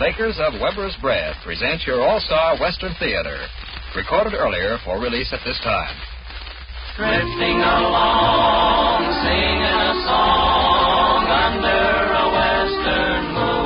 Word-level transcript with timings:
makers 0.00 0.40
of 0.40 0.56
Weber's 0.56 0.96
Bread, 1.04 1.36
present 1.44 1.84
your 1.86 2.00
All 2.00 2.18
Star 2.24 2.56
Western 2.56 2.96
Theater. 2.98 3.36
Recorded 3.94 4.32
earlier 4.32 4.78
for 4.82 4.98
release 4.98 5.28
at 5.30 5.44
this 5.44 5.60
time. 5.60 5.92
Drifting 6.96 7.60
along, 7.60 9.04
singing 9.20 9.60
a 9.60 9.92
song 10.08 11.20
under 11.28 12.16
a 12.16 12.26
western 12.32 13.22
moon. 13.36 13.60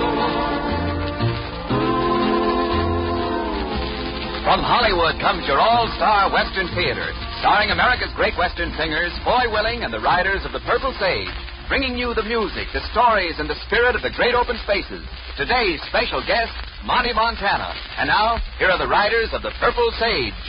From 4.42 4.58
Hollywood 4.58 5.14
comes 5.22 5.46
your 5.46 5.62
all 5.62 5.86
star 5.94 6.34
Western 6.34 6.66
Theater, 6.74 7.14
starring 7.38 7.70
America's 7.70 8.10
great 8.18 8.34
Western 8.36 8.74
singers, 8.74 9.14
Foy 9.22 9.46
Willing 9.54 9.86
and 9.86 9.94
the 9.94 10.02
Riders 10.02 10.42
of 10.44 10.50
the 10.50 10.60
Purple 10.66 10.92
Sage, 10.98 11.30
bringing 11.68 11.96
you 11.96 12.14
the 12.14 12.22
music, 12.22 12.68
the 12.72 12.84
stories, 12.92 13.36
and 13.38 13.48
the 13.48 13.58
spirit 13.66 13.96
of 13.96 14.02
the 14.02 14.10
great 14.16 14.34
open 14.34 14.56
spaces. 14.64 15.04
Today's 15.36 15.80
special 15.88 16.20
guest, 16.26 16.52
Monty 16.84 17.12
Montana. 17.12 17.72
And 17.98 18.08
now, 18.08 18.38
here 18.58 18.68
are 18.68 18.78
the 18.78 18.88
Riders 18.88 19.30
of 19.32 19.42
the 19.42 19.52
Purple 19.60 19.90
Sage. 19.98 20.44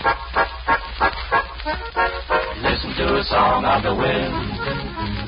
Listen 2.62 2.92
to 3.00 3.16
a 3.16 3.24
song 3.30 3.66
of 3.66 3.84
the 3.84 3.96
wind. 3.96 4.36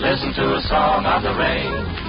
Listen 0.01 0.33
to 0.33 0.55
a 0.55 0.61
song 0.67 1.05
of 1.05 1.23
the 1.23 1.33
rain. 1.33 2.07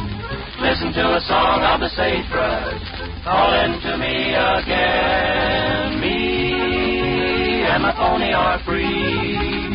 Listen 0.61 0.92
to 0.92 1.05
a 1.17 1.20
song 1.29 1.62
of 1.62 1.81
the 1.81 1.89
sagebrush. 1.95 2.83
Calling 3.25 3.81
to 3.81 3.97
me 3.97 4.34
again. 4.34 6.01
Me 6.01 7.62
and 7.67 7.83
my 7.83 7.92
pony 7.97 8.33
are 8.33 8.59
free. 8.65 9.68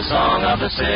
A 0.00 0.02
song 0.04 0.40
of 0.44 0.60
the 0.60 0.70
sage. 0.70 0.88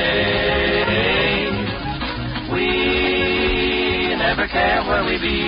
We 2.48 4.16
never 4.16 4.48
care 4.48 4.80
where 4.88 5.04
we 5.04 5.20
be. 5.20 5.44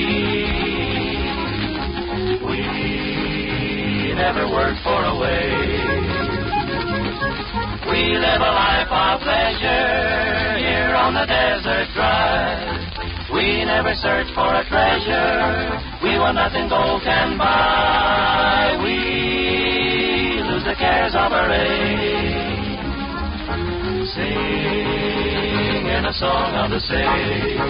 We 2.45 4.13
never 4.13 4.45
work 4.53 4.77
for 4.85 5.01
a 5.09 5.17
wage. 5.17 6.05
We 7.89 8.21
live 8.21 8.45
a 8.45 8.53
life 8.53 8.93
of 8.93 9.25
pleasure 9.25 10.61
here 10.61 10.93
on 10.93 11.15
the 11.15 11.25
desert 11.25 11.89
drive. 11.97 13.33
We 13.33 13.65
never 13.65 13.95
search 13.95 14.29
for 14.35 14.53
a 14.53 14.69
treasure 14.69 15.81
we 16.03 16.19
want 16.19 16.37
nothing 16.37 16.69
gold 16.69 17.01
can 17.05 17.39
buy. 17.39 18.77
We 18.85 20.43
lose 20.45 20.65
the 20.65 20.75
cares 20.77 21.15
of 21.15 21.33
our 21.33 21.51
age. 21.51 22.56
Singing 24.17 26.05
a 26.05 26.13
song 26.17 26.55
of 26.57 26.71
the 26.73 26.81
sage. 26.81 27.61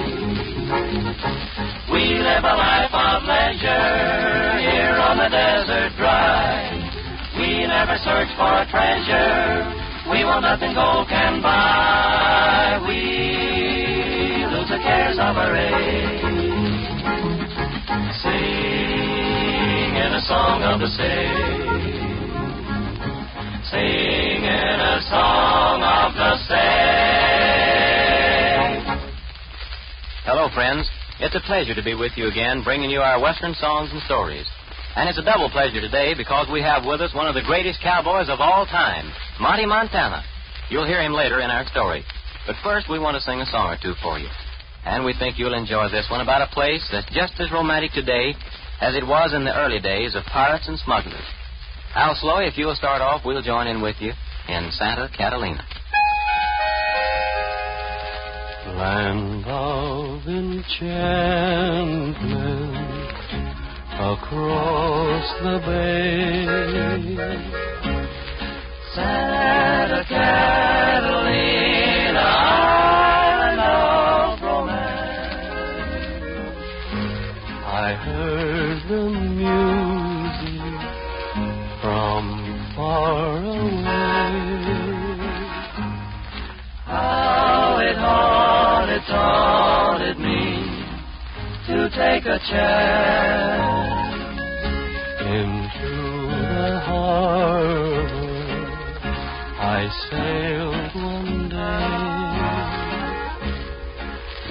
We 1.91 2.23
live 2.23 2.45
a 2.45 2.55
life 2.55 2.95
of 2.95 3.23
leisure 3.27 4.59
here 4.63 4.97
on 5.03 5.19
the 5.19 5.29
desert 5.29 5.93
drive. 5.99 6.81
We 7.39 7.67
never 7.67 7.99
search 7.99 8.31
for 8.39 8.63
a 8.63 8.67
treasure 8.71 9.87
we 10.11 10.25
want 10.25 10.43
nothing 10.43 10.73
gold 10.73 11.09
can 11.09 11.43
buy. 11.43 12.79
We 12.87 14.47
lose 14.55 14.69
the 14.71 14.79
cares 14.79 15.19
of 15.19 15.37
our 15.37 15.57
age. 15.57 16.23
Singing 18.23 20.15
a 20.15 20.21
song 20.29 20.63
of 20.63 20.79
the 20.79 20.87
sage. 20.95 22.07
Singing 23.69 24.06
a 24.06 24.06
the 26.17 26.33
sage. 26.49 27.77
Hello, 30.25 30.49
friends. 30.55 30.89
It's 31.21 31.37
a 31.37 31.45
pleasure 31.45 31.75
to 31.75 31.85
be 31.85 31.95
with 31.95 32.13
you 32.17 32.29
again, 32.29 32.65
bringing 32.65 32.89
you 32.91 33.01
our 33.01 33.21
Western 33.21 33.55
songs 33.55 33.91
and 33.93 34.01
stories. 34.03 34.47
And 34.97 35.09
it's 35.09 35.19
a 35.19 35.25
double 35.25 35.51
pleasure 35.51 35.81
today 35.81 36.15
because 36.17 36.49
we 36.51 36.63
have 36.63 36.85
with 36.87 37.03
us 37.03 37.15
one 37.15 37.29
of 37.29 37.35
the 37.35 37.45
greatest 37.45 37.83
cowboys 37.83 38.29
of 38.29 38.41
all 38.41 38.65
time, 38.65 39.13
Monty 39.41 39.67
Montana. 39.67 40.25
You'll 40.71 40.87
hear 40.87 41.03
him 41.03 41.13
later 41.13 41.41
in 41.41 41.51
our 41.51 41.67
story. 41.69 42.03
But 42.47 42.57
first, 42.65 42.89
we 42.89 42.99
want 42.99 43.17
to 43.17 43.21
sing 43.21 43.41
a 43.41 43.47
song 43.47 43.77
or 43.77 43.79
two 43.81 43.93
for 44.03 44.19
you. 44.19 44.29
And 44.87 45.05
we 45.05 45.13
think 45.19 45.39
you'll 45.39 45.53
enjoy 45.53 45.91
this 45.91 46.09
one 46.11 46.23
about 46.23 46.41
a 46.41 46.55
place 46.55 46.83
that's 46.91 47.13
just 47.13 47.35
as 47.41 47.53
romantic 47.53 47.93
today 47.93 48.33
as 48.81 48.95
it 48.95 49.07
was 49.07 49.35
in 49.35 49.45
the 49.45 49.57
early 49.57 49.81
days 49.81 50.15
of 50.15 50.25
pirates 50.25 50.69
and 50.69 50.79
smugglers. 50.79 51.27
Al 51.95 52.17
Sloey, 52.17 52.47
if 52.47 52.57
you'll 52.57 52.75
start 52.75 53.03
off, 53.03 53.23
we'll 53.25 53.43
join 53.43 53.67
in 53.67 53.83
with 53.83 53.97
you 54.01 54.13
in 54.49 54.71
Santa 54.73 55.11
Catalina. 55.17 55.65
Land 58.75 59.47
of 59.47 60.27
enchantment 60.27 60.67
across 63.95 65.27
the 65.43 65.59
bay. 65.65 66.47
Into 95.27 95.95
the 96.31 96.81
harbor. 96.85 98.07
I 99.59 99.89
sailed 100.11 100.95
one 100.95 101.49
day. 101.49 101.57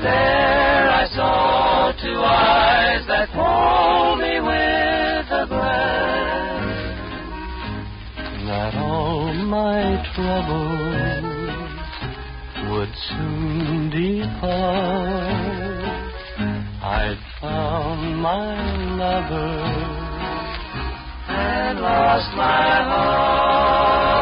There 0.04 0.90
I 0.90 1.08
saw 1.16 1.94
two 2.02 2.20
eyes 2.20 3.08
that 3.08 3.30
told 3.34 4.20
me 4.20 4.42
with 4.42 5.32
a 5.32 5.46
glance 5.48 6.76
that 8.46 8.76
all 8.76 9.34
my 9.34 10.04
troubles 10.14 11.24
would 12.70 12.94
soon 13.08 13.90
depart. 13.90 14.05
Found 17.42 18.22
my 18.22 18.96
lover. 18.96 19.52
And 21.28 21.80
lost 21.82 22.36
my 22.36 22.84
heart 22.90 24.15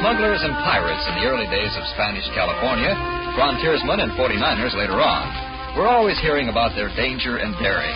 smugglers 0.00 0.42
and 0.42 0.54
pirates 0.64 1.04
in 1.10 1.14
the 1.20 1.26
early 1.28 1.46
days 1.50 1.74
of 1.76 1.84
Spanish 1.94 2.26
California, 2.34 2.94
frontiersmen 3.38 4.00
and 4.00 4.12
49ers 4.18 4.74
later 4.74 4.98
on. 4.98 5.24
We're 5.76 5.90
always 5.90 6.18
hearing 6.22 6.48
about 6.48 6.74
their 6.74 6.90
danger 6.94 7.38
and 7.38 7.54
daring. 7.58 7.94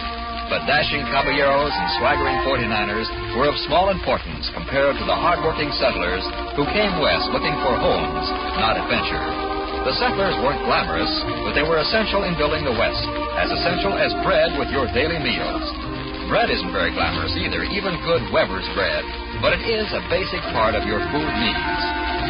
But 0.49 0.65
dashing 0.65 1.05
caballeros 1.13 1.75
and 1.75 1.89
swaggering 2.01 2.41
49ers 2.49 3.09
were 3.37 3.53
of 3.53 3.57
small 3.69 3.93
importance 3.93 4.49
compared 4.57 4.97
to 4.97 5.05
the 5.05 5.15
hardworking 5.15 5.71
settlers 5.77 6.25
who 6.57 6.65
came 6.73 6.99
west 7.03 7.29
looking 7.31 7.55
for 7.61 7.77
homes, 7.77 8.27
not 8.57 8.81
adventure. 8.81 9.49
The 9.87 9.95
settlers 9.97 10.37
weren't 10.43 10.65
glamorous, 10.67 11.13
but 11.47 11.55
they 11.55 11.63
were 11.63 11.79
essential 11.79 12.25
in 12.25 12.37
building 12.37 12.67
the 12.67 12.75
West, 12.75 13.05
as 13.39 13.49
essential 13.49 13.95
as 13.95 14.13
bread 14.27 14.59
with 14.59 14.69
your 14.75 14.91
daily 14.93 15.17
meals. 15.23 15.88
Bread 16.29 16.53
isn't 16.53 16.77
very 16.77 16.93
glamorous 16.93 17.33
either, 17.41 17.65
even 17.73 17.97
good 18.05 18.21
Weber's 18.29 18.69
bread, 18.77 19.01
but 19.41 19.57
it 19.57 19.65
is 19.65 19.89
a 19.97 20.05
basic 20.13 20.45
part 20.53 20.77
of 20.77 20.85
your 20.85 21.01
food 21.09 21.31
needs. 21.41 21.81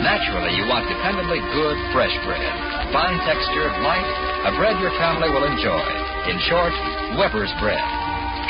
Naturally, 0.07 0.55
you 0.55 0.71
want 0.71 0.87
dependably 0.87 1.43
good, 1.51 1.75
fresh 1.91 2.15
bread. 2.23 2.55
Fine 2.95 3.19
texture, 3.27 3.67
light, 3.83 4.07
a 4.47 4.55
bread 4.55 4.79
your 4.79 4.95
family 5.03 5.27
will 5.35 5.43
enjoy. 5.43 5.83
In 6.31 6.39
short, 6.47 6.71
Weber's 7.19 7.51
bread. 7.59 7.83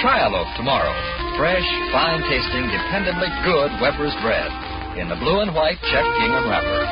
Try 0.04 0.20
a 0.20 0.28
loaf 0.28 0.52
tomorrow. 0.60 0.92
Fresh, 1.40 1.64
fine 1.96 2.20
tasting, 2.28 2.68
dependably 2.68 3.32
good 3.48 3.72
Weber's 3.80 4.12
bread. 4.20 4.52
In 5.00 5.08
the 5.08 5.16
blue 5.16 5.40
and 5.40 5.56
white 5.56 5.80
check 5.88 6.04
gingham 6.20 6.44
wrapper. 6.44 6.84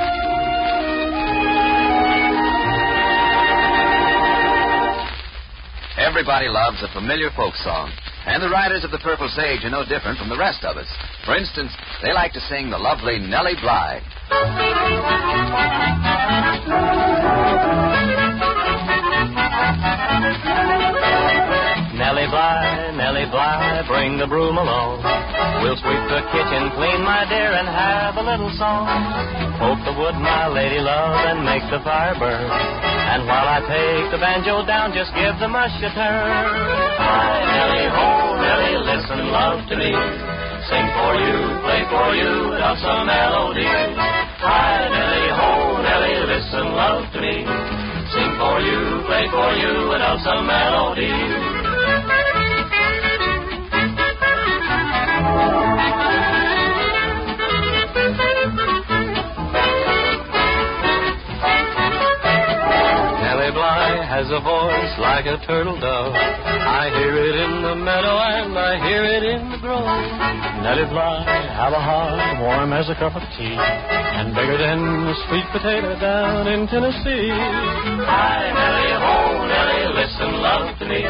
Everybody 6.00 6.49
loves 6.49 6.81
a 6.81 6.88
familiar 6.97 7.29
folk 7.37 7.53
song. 7.61 7.93
And 8.26 8.43
the 8.43 8.50
Riders 8.50 8.82
of 8.82 8.90
the 8.90 8.99
Purple 8.99 9.31
Sage 9.31 9.64
are 9.64 9.70
no 9.70 9.87
different 9.87 10.19
from 10.19 10.28
the 10.28 10.37
rest 10.37 10.64
of 10.64 10.76
us. 10.76 10.88
For 11.25 11.37
instance, 11.37 11.70
they 12.02 12.12
like 12.12 12.32
to 12.34 12.40
sing 12.50 12.70
the 12.70 12.78
lovely 12.78 13.20
Nellie 13.20 13.55
Bly. 13.62 14.02
Nellie 21.94 22.26
Bly, 22.26 22.93
Nellie 22.99 23.31
Bly, 23.31 23.84
bring 23.87 24.19
the 24.19 24.26
broom 24.26 24.58
along. 24.58 25.06
We'll 25.62 25.79
sweep 25.79 26.02
the 26.11 26.26
kitchen 26.34 26.75
clean, 26.75 27.06
my 27.06 27.25
dear, 27.31 27.55
and 27.55 27.69
have 27.70 28.17
a 28.17 28.22
little 28.26 28.50
song. 28.58 28.90
Poke 29.58 29.87
the 29.87 29.94
wood, 29.94 30.19
my 30.19 30.49
lady 30.49 30.81
love, 30.82 31.14
and 31.31 31.44
make 31.46 31.62
the 31.70 31.79
fire 31.87 32.19
burn. 32.19 32.86
And 33.17 33.25
while 33.25 33.49
I 33.49 33.65
take 33.65 34.13
the 34.13 34.21
banjo 34.21 34.61
down, 34.69 34.93
just 34.93 35.09
give 35.17 35.33
the 35.41 35.49
mush 35.49 35.73
a 35.81 35.89
turn. 35.89 36.37
Hi, 37.01 37.49
Nellie, 37.49 37.89
ho, 37.89 38.37
Nellie, 38.45 38.77
listen, 38.93 39.33
love 39.33 39.65
to 39.73 39.75
me. 39.81 39.89
Sing 40.69 40.87
for 40.93 41.17
you, 41.17 41.57
play 41.65 41.81
for 41.89 42.13
you, 42.13 42.61
love 42.61 42.77
some 42.77 43.09
melody. 43.09 43.65
Hi, 43.65 44.93
Nellie, 44.93 45.33
ho, 45.33 45.81
Nellie, 45.81 46.29
listen, 46.29 46.77
love 46.77 47.09
to 47.17 47.19
me. 47.25 47.41
Sing 48.13 48.37
for 48.37 48.61
you, 48.61 49.01
play 49.09 49.25
for 49.33 49.49
you, 49.65 49.97
love 49.97 50.21
some 50.21 50.45
melody. 50.45 51.09
Has 64.17 64.33
a 64.33 64.41
voice 64.41 64.97
like 64.97 65.29
a 65.29 65.37
turtle 65.45 65.77
dove. 65.77 66.17
I 66.17 66.89
hear 66.89 67.21
it 67.21 67.37
in 67.37 67.53
the 67.61 67.77
meadow 67.77 68.17
and 68.17 68.57
I 68.57 68.81
hear 68.89 69.05
it 69.05 69.21
in 69.29 69.53
the 69.53 69.61
grove. 69.61 69.85
Nellie 70.65 70.89
Bly, 70.89 71.21
have 71.53 71.77
a 71.77 71.83
heart 71.85 72.17
warm 72.41 72.73
as 72.73 72.89
a 72.89 72.97
cup 72.97 73.13
of 73.13 73.21
tea, 73.37 73.53
and 73.53 74.33
bigger 74.33 74.57
than 74.57 74.81
a 75.05 75.17
sweet 75.29 75.45
potato 75.53 76.01
down 76.01 76.49
in 76.49 76.65
Tennessee. 76.65 77.29
Hi, 77.29 78.41
Nellie, 78.57 78.97
ho, 79.05 79.21
Nellie, 79.53 80.01
listen, 80.01 80.33
love 80.41 80.73
to 80.81 80.85
me. 80.89 81.05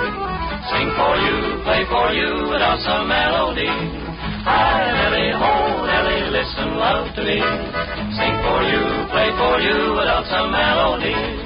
Sing 0.67 0.89
for 0.99 1.15
you, 1.23 1.63
play 1.63 1.87
for 1.87 2.11
you, 2.11 2.51
without 2.51 2.83
some 2.83 3.07
melody. 3.07 3.71
Hi, 4.51 4.83
Nellie, 4.83 5.31
ho, 5.31 5.55
Nellie, 5.87 6.27
listen, 6.35 6.75
love 6.75 7.15
to 7.15 7.23
me. 7.23 7.39
Sing 8.19 8.35
for 8.43 8.67
you, 8.67 8.83
play 9.15 9.31
for 9.39 9.63
you, 9.63 9.95
without 9.95 10.27
some 10.27 10.51
melody. 10.51 11.46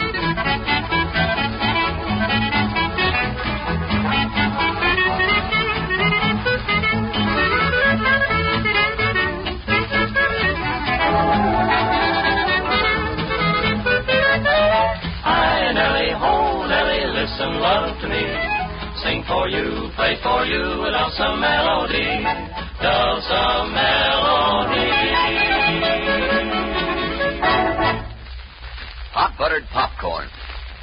Love 17.60 17.92
to 18.00 18.08
me. 18.08 18.24
Sing 19.04 19.22
for 19.28 19.44
you, 19.46 19.92
play 19.94 20.16
for 20.24 20.48
you, 20.48 20.80
without 20.80 21.12
some 21.12 21.40
melody. 21.40 22.24
Love 22.80 23.20
some 23.28 23.68
melody. 23.76 24.88
Hot 29.12 29.36
Buttered 29.36 29.68
Popcorn. 29.72 30.28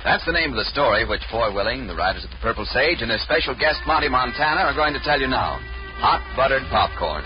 That's 0.05 0.23
the 0.25 0.37
name 0.37 0.51
of 0.51 0.57
the 0.57 0.69
story 0.69 1.03
which 1.03 1.25
Foy 1.31 1.51
Willing, 1.51 1.87
the 1.87 1.95
Riders 1.95 2.23
of 2.23 2.29
the 2.29 2.37
Purple 2.45 2.65
Sage, 2.69 3.01
and 3.01 3.09
their 3.09 3.17
special 3.25 3.57
guest 3.57 3.81
Monty 3.87 4.07
Montana 4.07 4.61
are 4.61 4.77
going 4.77 4.93
to 4.93 5.01
tell 5.03 5.19
you 5.19 5.27
now. 5.27 5.57
Hot 5.97 6.21
Buttered 6.37 6.63
Popcorn. 6.69 7.25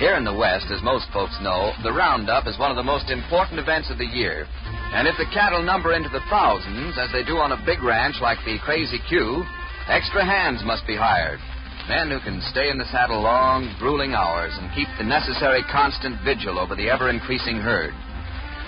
Here 0.00 0.16
in 0.16 0.24
the 0.24 0.32
West, 0.32 0.72
as 0.72 0.82
most 0.82 1.04
folks 1.12 1.36
know, 1.42 1.72
the 1.82 1.92
Roundup 1.92 2.46
is 2.46 2.58
one 2.58 2.70
of 2.70 2.80
the 2.80 2.82
most 2.82 3.10
important 3.10 3.60
events 3.60 3.90
of 3.90 3.98
the 3.98 4.08
year. 4.08 4.46
And 4.88 5.06
if 5.06 5.16
the 5.20 5.28
cattle 5.36 5.62
number 5.62 5.92
into 5.92 6.08
the 6.08 6.24
thousands, 6.30 6.96
as 6.96 7.12
they 7.12 7.22
do 7.22 7.36
on 7.36 7.52
a 7.52 7.64
big 7.68 7.84
ranch 7.84 8.16
like 8.24 8.40
the 8.44 8.56
Crazy 8.64 8.98
Q, 9.08 9.44
extra 9.88 10.24
hands 10.24 10.64
must 10.64 10.86
be 10.86 10.96
hired. 10.96 11.40
Men 11.88 12.08
who 12.08 12.20
can 12.20 12.40
stay 12.52 12.68
in 12.72 12.80
the 12.80 12.88
saddle 12.88 13.20
long, 13.20 13.68
grueling 13.78 14.12
hours 14.12 14.52
and 14.56 14.72
keep 14.72 14.88
the 14.96 15.04
necessary 15.04 15.60
constant 15.68 16.20
vigil 16.24 16.58
over 16.58 16.76
the 16.76 16.88
ever 16.88 17.08
increasing 17.08 17.60
herd. 17.60 17.92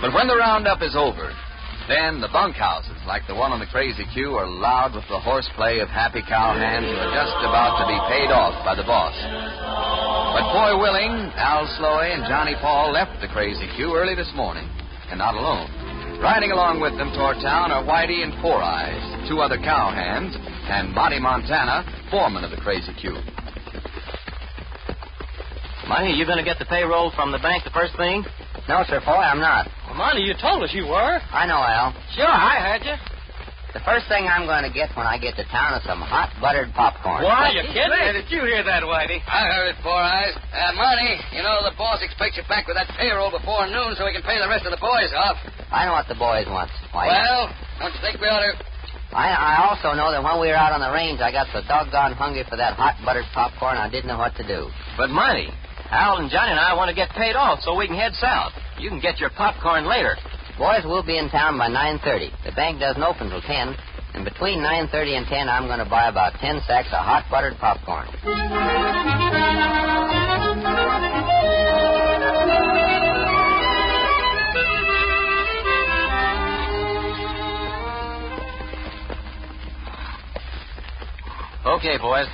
But 0.01 0.13
when 0.13 0.29
the 0.29 0.37
roundup 0.37 0.81
is 0.81 0.97
over, 0.97 1.33
then 1.89 2.21
the 2.21 2.33
bunkhouses, 2.33 3.01
like 3.09 3.25
the 3.27 3.35
one 3.35 3.53
on 3.53 3.61
the 3.61 3.73
Crazy 3.73 4.05
Q, 4.13 4.37
are 4.37 4.49
loud 4.49 4.93
with 4.93 5.09
the 5.09 5.21
horseplay 5.21 5.81
of 5.81 5.89
happy 5.89 6.21
cowhands 6.21 6.85
who 6.85 6.97
are 7.01 7.17
just 7.17 7.37
about 7.45 7.81
to 7.81 7.89
be 7.89 7.99
paid 8.13 8.29
off 8.33 8.57
by 8.65 8.77
the 8.77 8.85
boss. 8.85 9.17
But 10.37 10.53
Foy 10.53 10.77
Willing, 10.77 11.33
Al 11.37 11.65
Sloey, 11.81 12.13
and 12.13 12.29
Johnny 12.29 12.55
Paul 12.61 12.93
left 12.93 13.21
the 13.21 13.29
Crazy 13.29 13.69
Q 13.75 13.97
early 13.97 14.15
this 14.15 14.31
morning, 14.37 14.69
and 15.11 15.19
not 15.19 15.35
alone. 15.35 15.80
Riding 16.21 16.53
along 16.53 16.81
with 16.81 16.93
them 17.01 17.13
toward 17.17 17.41
town 17.41 17.73
are 17.73 17.83
Whitey 17.83 18.23
and 18.23 18.37
Four 18.43 18.61
Eyes, 18.61 19.01
two 19.27 19.41
other 19.41 19.57
cowhands, 19.57 20.37
and 20.69 20.93
Monty 20.93 21.19
Montana, 21.19 21.81
foreman 22.11 22.45
of 22.45 22.51
the 22.51 22.61
Crazy 22.61 22.93
Q. 23.01 23.17
Monty, 25.89 26.13
you 26.13 26.27
going 26.27 26.37
to 26.37 26.45
get 26.45 26.59
the 26.59 26.67
payroll 26.67 27.11
from 27.17 27.33
the 27.33 27.39
bank 27.39 27.65
the 27.65 27.71
first 27.71 27.97
thing? 27.97 28.23
No, 28.69 28.85
sir, 28.87 29.01
Foy, 29.01 29.17
I'm 29.17 29.41
not. 29.41 29.67
Well, 29.87 29.97
Monty, 29.97 30.21
you 30.21 30.35
told 30.37 30.63
us 30.63 30.71
you 30.75 30.85
were. 30.85 31.19
I 31.33 31.47
know, 31.47 31.57
Al. 31.57 31.97
Sure, 32.15 32.29
I 32.29 32.61
heard 32.69 32.85
you. 32.85 33.10
The 33.71 33.83
first 33.87 34.11
thing 34.11 34.27
I'm 34.27 34.51
going 34.51 34.67
to 34.67 34.73
get 34.75 34.91
when 34.99 35.07
I 35.07 35.15
get 35.15 35.39
to 35.39 35.47
town 35.47 35.79
is 35.79 35.87
some 35.87 36.03
hot 36.03 36.35
buttered 36.43 36.75
popcorn. 36.75 37.23
Why, 37.23 37.55
you 37.55 37.63
kidding? 37.71 38.03
Hey, 38.03 38.11
did 38.19 38.27
you 38.27 38.43
hear 38.43 38.67
that, 38.67 38.83
Whitey? 38.83 39.23
I 39.31 39.47
heard 39.47 39.71
it, 39.71 39.79
Four 39.79 39.95
Eyes. 39.95 40.35
Uh, 40.51 40.75
Monty, 40.75 41.15
you 41.31 41.43
know 41.47 41.63
the 41.63 41.71
boss 41.79 42.03
expects 42.03 42.35
you 42.35 42.43
back 42.51 42.67
with 42.67 42.75
that 42.75 42.91
payroll 42.99 43.31
before 43.31 43.71
noon 43.71 43.95
so 43.95 44.11
he 44.11 44.13
can 44.13 44.27
pay 44.27 44.43
the 44.43 44.51
rest 44.51 44.67
of 44.67 44.75
the 44.75 44.83
boys 44.83 45.15
off. 45.15 45.39
I 45.71 45.87
know 45.87 45.95
what 45.95 46.11
the 46.11 46.19
boys 46.19 46.51
want, 46.51 46.67
Whitey. 46.91 47.15
Well, 47.15 47.47
don't 47.79 47.95
you 47.95 48.03
think 48.03 48.19
we 48.19 48.27
ought 48.27 48.43
to... 48.43 48.59
I, 49.15 49.31
I 49.31 49.53
also 49.71 49.95
know 49.95 50.11
that 50.11 50.23
when 50.23 50.39
we 50.43 50.51
were 50.51 50.59
out 50.59 50.75
on 50.75 50.83
the 50.83 50.91
range, 50.91 51.23
I 51.23 51.31
got 51.31 51.47
so 51.55 51.63
doggone 51.67 52.15
hungry 52.19 52.43
for 52.51 52.59
that 52.59 52.75
hot 52.75 52.99
buttered 53.07 53.27
popcorn, 53.35 53.79
I 53.79 53.87
didn't 53.91 54.11
know 54.11 54.19
what 54.19 54.35
to 54.39 54.47
do. 54.47 54.67
But, 54.99 55.11
Monty, 55.15 55.51
Al 55.91 56.19
and 56.19 56.31
Johnny 56.31 56.55
and 56.55 56.63
I 56.63 56.75
want 56.75 56.91
to 56.91 56.95
get 56.95 57.11
paid 57.15 57.35
off 57.35 57.63
so 57.63 57.75
we 57.75 57.87
can 57.87 57.99
head 57.99 58.15
south. 58.19 58.51
You 58.79 58.91
can 58.91 58.99
get 58.99 59.19
your 59.19 59.31
popcorn 59.31 59.87
later. 59.87 60.15
Boys, 60.61 60.85
we'll 60.85 61.03
be 61.03 61.17
in 61.17 61.31
town 61.31 61.57
by 61.57 61.69
9.30. 61.69 62.45
The 62.45 62.53
bank 62.53 62.81
doesn't 62.81 63.03
open 63.03 63.31
till 63.31 63.41
10. 63.41 63.75
And 64.13 64.25
between 64.27 64.59
9.30 64.61 65.17
and 65.17 65.27
10, 65.27 65.49
I'm 65.49 65.67
going 65.67 65.79
to 65.79 65.89
buy 65.89 66.09
about 66.11 66.35
10 66.35 66.61
sacks 66.69 66.89
of 66.93 67.01
hot 67.01 67.25
buttered 67.31 67.57
popcorn. 67.59 68.09
Okay, 81.65 81.99
boys. 81.99 82.27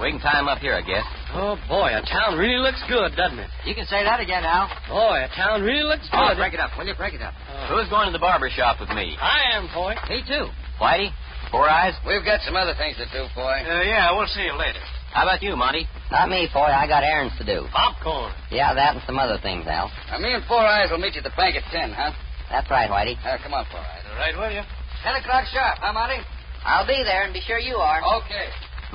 We 0.00 0.10
can 0.12 0.20
tie 0.20 0.38
'em 0.38 0.48
up 0.48 0.58
here, 0.58 0.74
I 0.74 0.82
guess. 0.82 1.04
Oh, 1.34 1.58
boy, 1.68 1.90
a 1.92 2.02
town 2.06 2.38
really 2.38 2.56
looks 2.62 2.80
good, 2.88 3.12
doesn't 3.16 3.38
it? 3.38 3.50
You 3.66 3.74
can 3.74 3.84
say 3.86 4.04
that 4.04 4.20
again, 4.20 4.44
Al. 4.44 4.70
Boy, 4.88 5.26
a 5.26 5.30
town 5.34 5.62
really 5.62 5.82
looks 5.82 6.06
Oh, 6.12 6.28
good. 6.30 6.38
break 6.38 6.54
it 6.54 6.60
up, 6.60 6.70
will 6.78 6.86
you? 6.86 6.94
Break 6.94 7.14
it 7.14 7.22
up. 7.22 7.34
Who's 7.68 7.88
going 7.90 8.06
to 8.06 8.12
the 8.14 8.22
barber 8.22 8.48
shop 8.48 8.78
with 8.80 8.88
me? 8.90 9.16
I 9.20 9.56
am, 9.58 9.68
boy. 9.74 9.94
Me, 10.08 10.22
too. 10.26 10.46
Whitey? 10.80 11.10
Four 11.50 11.68
Eyes? 11.68 11.94
We've 12.06 12.24
got 12.24 12.40
some 12.42 12.56
other 12.56 12.74
things 12.78 12.96
to 12.98 13.06
do, 13.10 13.26
boy. 13.34 13.58
Uh, 13.62 13.82
yeah, 13.82 14.10
we'll 14.16 14.26
see 14.30 14.42
you 14.46 14.54
later. 14.56 14.80
How 15.12 15.22
about 15.22 15.42
you, 15.42 15.56
Monty? 15.56 15.86
Not 16.10 16.28
me, 16.28 16.48
Foy. 16.52 16.66
I 16.70 16.86
got 16.86 17.02
errands 17.04 17.34
to 17.38 17.44
do. 17.44 17.66
Popcorn. 17.72 18.32
Yeah, 18.50 18.74
that 18.74 18.94
and 18.94 19.02
some 19.06 19.18
other 19.18 19.38
things, 19.42 19.66
Al. 19.66 19.90
Now, 20.10 20.18
me 20.18 20.32
and 20.34 20.44
Four 20.46 20.60
Eyes 20.62 20.90
will 20.90 20.98
meet 20.98 21.14
you 21.14 21.22
at 21.22 21.24
the 21.24 21.34
bank 21.36 21.56
at 21.56 21.64
10, 21.72 21.92
huh? 21.92 22.12
That's 22.50 22.70
right, 22.70 22.90
Whitey. 22.90 23.16
Uh, 23.24 23.38
come 23.42 23.54
on, 23.54 23.64
Four 23.70 23.80
Eyes. 23.80 24.02
All 24.10 24.16
right, 24.18 24.34
will 24.36 24.50
you. 24.54 24.62
10 25.02 25.14
o'clock 25.22 25.44
sharp, 25.52 25.78
huh, 25.80 25.92
Monty? 25.92 26.18
I'll 26.64 26.86
be 26.86 26.98
there, 27.06 27.24
and 27.24 27.32
be 27.32 27.40
sure 27.40 27.58
you 27.58 27.76
are. 27.76 27.98
Okay. 28.22 28.46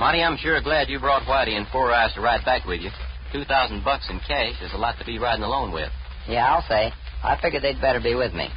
Monty, 0.02 0.20
I'm 0.20 0.36
sure 0.36 0.60
glad 0.60 0.88
you 0.88 0.98
brought 0.98 1.22
Whitey 1.30 1.54
and 1.56 1.64
Four 1.68 1.92
Eyes 1.92 2.12
to 2.14 2.20
ride 2.20 2.44
back 2.44 2.66
with 2.66 2.80
you. 2.80 2.90
Two 3.32 3.44
thousand 3.44 3.84
bucks 3.84 4.10
in 4.10 4.18
cash 4.26 4.60
is 4.60 4.72
a 4.74 4.76
lot 4.76 4.98
to 4.98 5.04
be 5.04 5.20
riding 5.20 5.44
alone 5.44 5.70
with. 5.70 5.90
Yeah, 6.26 6.42
I'll 6.44 6.66
say. 6.68 6.90
I 7.22 7.38
figured 7.40 7.62
they'd 7.62 7.80
better 7.80 8.00
be 8.00 8.16
with 8.16 8.34
me. 8.34 8.48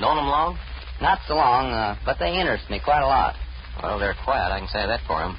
Known 0.00 0.16
'em 0.16 0.24
long? 0.24 0.58
Not 1.02 1.18
so 1.28 1.34
long, 1.34 1.70
uh, 1.70 1.96
but 2.06 2.16
they 2.18 2.32
interest 2.40 2.70
me 2.70 2.80
quite 2.80 3.02
a 3.02 3.06
lot. 3.06 3.36
Well, 3.82 3.98
they're 3.98 4.16
quiet, 4.24 4.50
I 4.50 4.58
can 4.58 4.68
say 4.68 4.86
that 4.86 5.02
for 5.06 5.20
'em. 5.22 5.36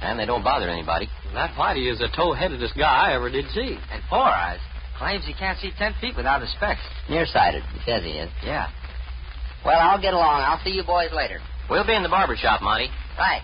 And 0.00 0.16
they 0.16 0.26
don't 0.26 0.44
bother 0.44 0.68
anybody. 0.70 1.10
That 1.34 1.56
Whitey 1.56 1.90
is 1.90 1.98
the 1.98 2.06
toe-headedest 2.14 2.78
guy 2.78 3.10
I 3.10 3.14
ever 3.14 3.30
did 3.30 3.50
see. 3.50 3.80
And 3.90 4.04
Four 4.04 4.22
Eyes 4.22 4.60
claims 4.96 5.24
he 5.26 5.34
can't 5.34 5.58
see 5.58 5.72
ten 5.72 5.92
feet 5.94 6.14
without 6.14 6.40
his 6.40 6.50
specs. 6.52 6.86
Nearsighted, 7.08 7.64
he 7.74 7.80
says 7.80 8.04
he 8.04 8.12
is. 8.12 8.30
Yeah. 8.44 8.68
Well, 9.64 9.80
I'll 9.80 10.00
get 10.00 10.14
along. 10.14 10.42
I'll 10.42 10.60
see 10.62 10.70
you 10.70 10.84
boys 10.84 11.10
later. 11.10 11.40
We'll 11.68 11.82
be 11.84 11.96
in 11.96 12.04
the 12.04 12.08
barber 12.08 12.36
shop, 12.36 12.62
Monty. 12.62 12.92
Right. 13.18 13.42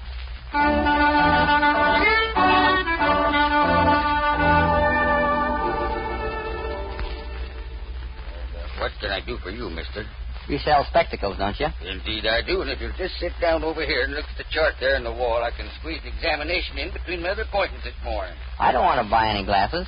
What 8.78 8.92
can 9.00 9.10
I 9.10 9.20
do 9.24 9.38
for 9.38 9.50
you, 9.50 9.68
mister? 9.70 10.04
You 10.48 10.58
sell 10.58 10.86
spectacles, 10.88 11.38
don't 11.38 11.58
you? 11.58 11.66
Indeed, 11.82 12.24
I 12.26 12.40
do. 12.46 12.60
And 12.62 12.70
if 12.70 12.80
you'll 12.80 12.96
just 12.96 13.18
sit 13.18 13.32
down 13.40 13.64
over 13.64 13.84
here 13.84 14.04
and 14.04 14.14
look 14.14 14.24
at 14.30 14.38
the 14.38 14.44
chart 14.50 14.74
there 14.78 14.94
in 14.94 15.02
the 15.02 15.10
wall, 15.10 15.42
I 15.42 15.50
can 15.50 15.68
squeeze 15.80 16.00
the 16.04 16.08
examination 16.14 16.78
in 16.78 16.92
between 16.92 17.22
my 17.22 17.30
other 17.30 17.42
appointments 17.42 17.84
this 17.84 17.98
morning. 18.04 18.36
I 18.60 18.70
don't 18.70 18.84
want 18.84 19.04
to 19.04 19.10
buy 19.10 19.28
any 19.28 19.44
glasses. 19.44 19.86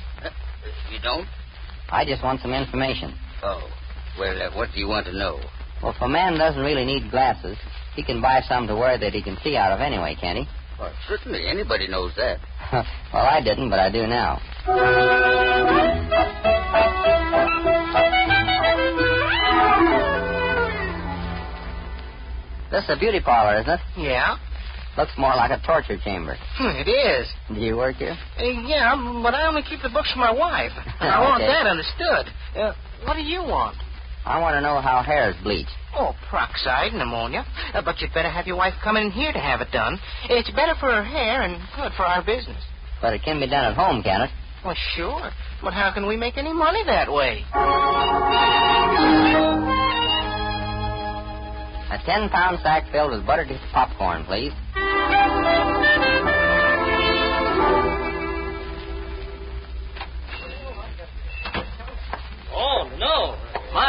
You 0.91 0.99
don't? 1.01 1.27
I 1.89 2.03
just 2.03 2.23
want 2.23 2.41
some 2.41 2.53
information. 2.53 3.15
Oh. 3.41 3.63
Well, 4.19 4.41
uh, 4.41 4.57
what 4.57 4.69
do 4.73 4.79
you 4.81 4.87
want 4.89 5.05
to 5.05 5.13
know? 5.17 5.39
Well, 5.81 5.93
if 5.95 6.01
a 6.01 6.09
man 6.09 6.37
doesn't 6.37 6.61
really 6.61 6.83
need 6.83 7.09
glasses, 7.09 7.57
he 7.95 8.03
can 8.03 8.21
buy 8.21 8.41
some 8.49 8.67
to 8.67 8.75
wear 8.75 8.97
that 8.97 9.13
he 9.13 9.23
can 9.23 9.37
see 9.43 9.55
out 9.55 9.71
of 9.71 9.79
anyway, 9.79 10.17
can't 10.19 10.39
he? 10.39 10.45
Well, 10.79 10.93
certainly. 11.07 11.47
Anybody 11.47 11.87
knows 11.87 12.13
that. 12.15 12.37
well, 13.13 13.25
I 13.25 13.41
didn't, 13.43 13.69
but 13.69 13.79
I 13.79 13.91
do 13.91 14.07
now. 14.07 14.39
This 22.71 22.83
is 22.83 22.89
a 22.91 22.99
beauty 22.99 23.19
parlor, 23.19 23.59
isn't 23.61 23.73
it? 23.73 23.79
Yeah? 23.97 24.37
Looks 24.95 25.11
more 25.17 25.33
like 25.35 25.49
a 25.49 25.59
torture 25.65 25.97
chamber. 26.03 26.37
Hmm, 26.57 26.77
It 26.77 26.89
is. 26.89 27.25
Do 27.47 27.55
you 27.59 27.77
work 27.77 27.95
here? 27.95 28.15
Uh, 28.37 28.43
yeah, 28.67 28.93
but 29.23 29.33
I 29.33 29.47
only 29.47 29.63
keep 29.63 29.81
the 29.81 29.89
books 29.89 30.11
for 30.13 30.19
my 30.19 30.31
wife. 30.31 30.71
I 30.99 31.19
want 31.21 31.41
that 31.41 31.65
understood. 31.65 32.25
Uh, 32.55 32.73
what 33.05 33.15
do 33.15 33.21
you 33.21 33.41
want? 33.41 33.77
I 34.29 34.37
want 34.39 34.53
to 34.55 34.61
know 34.61 34.79
how 34.79 35.01
hair 35.01 35.31
is 35.31 35.35
bleached. 35.41 35.73
Oh, 35.97 36.13
peroxide, 36.29 36.93
ammonia. 36.93 37.43
Uh, 37.73 37.81
but 37.83 37.99
you'd 37.99 38.13
better 38.13 38.29
have 38.29 38.45
your 38.45 38.57
wife 38.57 38.75
come 38.83 38.95
in 38.95 39.09
here 39.09 39.33
to 39.33 39.39
have 39.39 39.59
it 39.61 39.71
done. 39.71 39.97
It's 40.29 40.51
better 40.51 40.75
for 40.79 40.85
her 40.93 41.03
hair 41.03 41.41
and 41.41 41.57
good 41.75 41.91
for 41.97 42.05
our 42.05 42.23
business. 42.23 42.61
But 43.01 43.13
it 43.15 43.23
can 43.23 43.39
be 43.39 43.47
done 43.49 43.65
at 43.65 43.75
home, 43.75 44.03
can 44.03 44.21
it? 44.21 44.29
Well, 44.63 44.75
sure. 44.95 45.31
But 45.63 45.73
how 45.73 45.91
can 45.93 46.05
we 46.05 46.15
make 46.15 46.37
any 46.37 46.53
money 46.53 46.83
that 46.85 47.11
way? 47.11 47.43
A 51.89 51.97
ten 52.05 52.29
pound 52.29 52.59
sack 52.61 52.85
filled 52.91 53.11
with 53.11 53.25
buttered 53.25 53.49
popcorn, 53.73 54.25
please. 54.25 54.51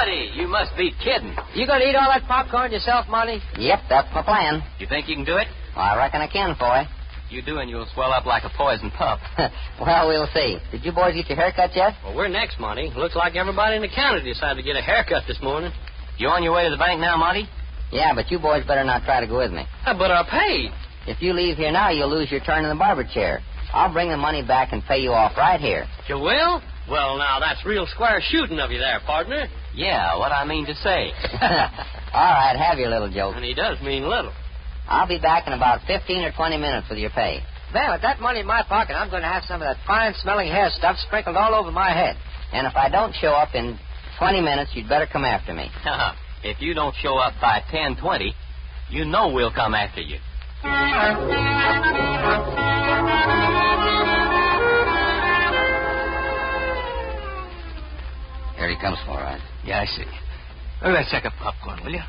Marty, 0.00 0.32
you 0.32 0.48
must 0.48 0.74
be 0.78 0.92
kidding. 1.04 1.36
You 1.52 1.66
gonna 1.66 1.84
eat 1.84 1.94
all 1.94 2.08
that 2.08 2.24
popcorn 2.26 2.72
yourself, 2.72 3.04
Marty? 3.06 3.36
Yep, 3.58 3.80
that's 3.90 4.08
my 4.14 4.22
plan. 4.22 4.64
You 4.78 4.86
think 4.86 5.08
you 5.08 5.14
can 5.14 5.26
do 5.26 5.36
it? 5.36 5.46
I 5.76 5.94
reckon 5.94 6.22
I 6.22 6.26
can, 6.26 6.56
boy. 6.58 6.88
You 7.28 7.42
do, 7.42 7.58
and 7.58 7.68
you'll 7.68 7.86
swell 7.92 8.10
up 8.10 8.24
like 8.24 8.44
a 8.44 8.50
poison 8.56 8.90
pup. 8.96 9.20
well, 9.78 10.08
we'll 10.08 10.26
see. 10.32 10.56
Did 10.72 10.86
you 10.86 10.92
boys 10.92 11.12
get 11.12 11.28
your 11.28 11.36
haircut 11.36 11.76
yet? 11.76 11.92
Well, 12.02 12.16
we're 12.16 12.28
next, 12.28 12.58
Monty. 12.58 12.90
Looks 12.96 13.14
like 13.14 13.36
everybody 13.36 13.76
in 13.76 13.82
the 13.82 13.92
county 13.92 14.24
decided 14.24 14.56
to 14.56 14.64
get 14.64 14.74
a 14.74 14.80
haircut 14.80 15.24
this 15.28 15.36
morning. 15.42 15.70
You 16.16 16.28
on 16.28 16.42
your 16.42 16.54
way 16.54 16.64
to 16.64 16.70
the 16.70 16.80
bank 16.80 16.98
now, 16.98 17.18
Monty? 17.18 17.44
Yeah, 17.92 18.14
but 18.14 18.30
you 18.30 18.38
boys 18.38 18.64
better 18.64 18.84
not 18.84 19.04
try 19.04 19.20
to 19.20 19.26
go 19.26 19.36
with 19.36 19.52
me. 19.52 19.64
Uh, 19.84 19.92
but 19.98 20.10
our 20.10 20.24
pay. 20.24 20.70
If 21.08 21.20
you 21.20 21.34
leave 21.34 21.58
here 21.58 21.72
now, 21.72 21.90
you'll 21.90 22.08
lose 22.08 22.30
your 22.30 22.40
turn 22.40 22.64
in 22.64 22.70
the 22.70 22.74
barber 22.74 23.04
chair. 23.04 23.40
I'll 23.74 23.92
bring 23.92 24.08
the 24.08 24.16
money 24.16 24.40
back 24.42 24.72
and 24.72 24.82
pay 24.82 25.00
you 25.00 25.12
off 25.12 25.36
right 25.36 25.60
here. 25.60 25.84
You 26.08 26.16
will? 26.16 26.62
Well, 26.88 27.18
now, 27.18 27.38
that's 27.38 27.64
real 27.66 27.86
square 27.86 28.20
shooting 28.30 28.58
of 28.60 28.70
you 28.72 28.78
there, 28.78 28.98
partner. 29.04 29.46
Yeah, 29.74 30.18
what 30.18 30.32
I 30.32 30.44
mean 30.44 30.66
to 30.66 30.74
say. 30.74 31.12
all 32.12 32.32
right, 32.34 32.56
have 32.58 32.78
your 32.78 32.90
little 32.90 33.10
joke. 33.10 33.36
and 33.36 33.44
he 33.44 33.54
does 33.54 33.80
mean 33.80 34.02
little. 34.02 34.32
I'll 34.88 35.06
be 35.06 35.20
back 35.20 35.46
in 35.46 35.52
about 35.52 35.82
15 35.86 36.24
or 36.24 36.32
20 36.32 36.56
minutes 36.58 36.88
with 36.90 36.98
your 36.98 37.10
pay. 37.10 37.38
Well, 37.72 37.92
with 37.92 38.02
that 38.02 38.20
money 38.20 38.40
in 38.40 38.46
my 38.46 38.64
pocket, 38.64 38.94
I'm 38.94 39.10
going 39.10 39.22
to 39.22 39.28
have 39.28 39.44
some 39.44 39.62
of 39.62 39.68
that 39.68 39.76
fine 39.86 40.12
smelling 40.22 40.48
hair 40.48 40.70
stuff 40.76 40.96
sprinkled 41.06 41.36
all 41.36 41.54
over 41.54 41.70
my 41.70 41.92
head. 41.92 42.16
And 42.52 42.66
if 42.66 42.74
I 42.74 42.88
don't 42.88 43.14
show 43.14 43.30
up 43.30 43.54
in 43.54 43.78
20 44.18 44.40
minutes, 44.40 44.72
you'd 44.74 44.88
better 44.88 45.06
come 45.06 45.24
after 45.24 45.54
me. 45.54 45.70
if 46.42 46.60
you 46.60 46.74
don't 46.74 46.94
show 47.00 47.16
up 47.16 47.34
by 47.40 47.62
10:20, 47.72 48.32
you 48.88 49.04
know 49.04 49.32
we'll 49.32 49.52
come 49.52 49.74
after 49.74 50.00
you. 50.00 50.18
Here 58.56 58.68
he 58.68 58.76
comes, 58.80 58.98
all 59.08 59.16
right. 59.16 59.40
Yeah, 59.64 59.80
I 59.80 59.86
see. 59.86 60.04
Look 60.82 60.96
at 60.96 61.04
that 61.04 61.06
sack 61.10 61.24
of 61.24 61.32
popcorn, 61.40 61.80
will 61.84 61.92
you? 61.92 62.02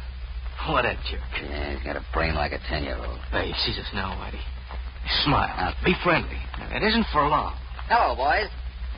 What 0.70 0.86
a 0.86 0.94
jerk. 1.10 1.22
Yeah, 1.42 1.74
he's 1.76 1.84
got 1.84 1.96
a 1.98 2.06
brain 2.14 2.36
like 2.36 2.52
a 2.54 2.60
ten-year-old. 2.70 3.20
Hey, 3.32 3.48
he 3.52 3.54
sees 3.66 3.78
us 3.80 3.90
now, 3.94 4.14
Whitey. 4.22 4.40
Smile. 5.26 5.50
Now, 5.58 5.74
Be 5.84 5.96
friendly. 6.04 6.38
It 6.72 6.84
isn't 6.84 7.08
for 7.12 7.28
long. 7.28 7.58
Hello, 7.90 8.16
boys. 8.16 8.48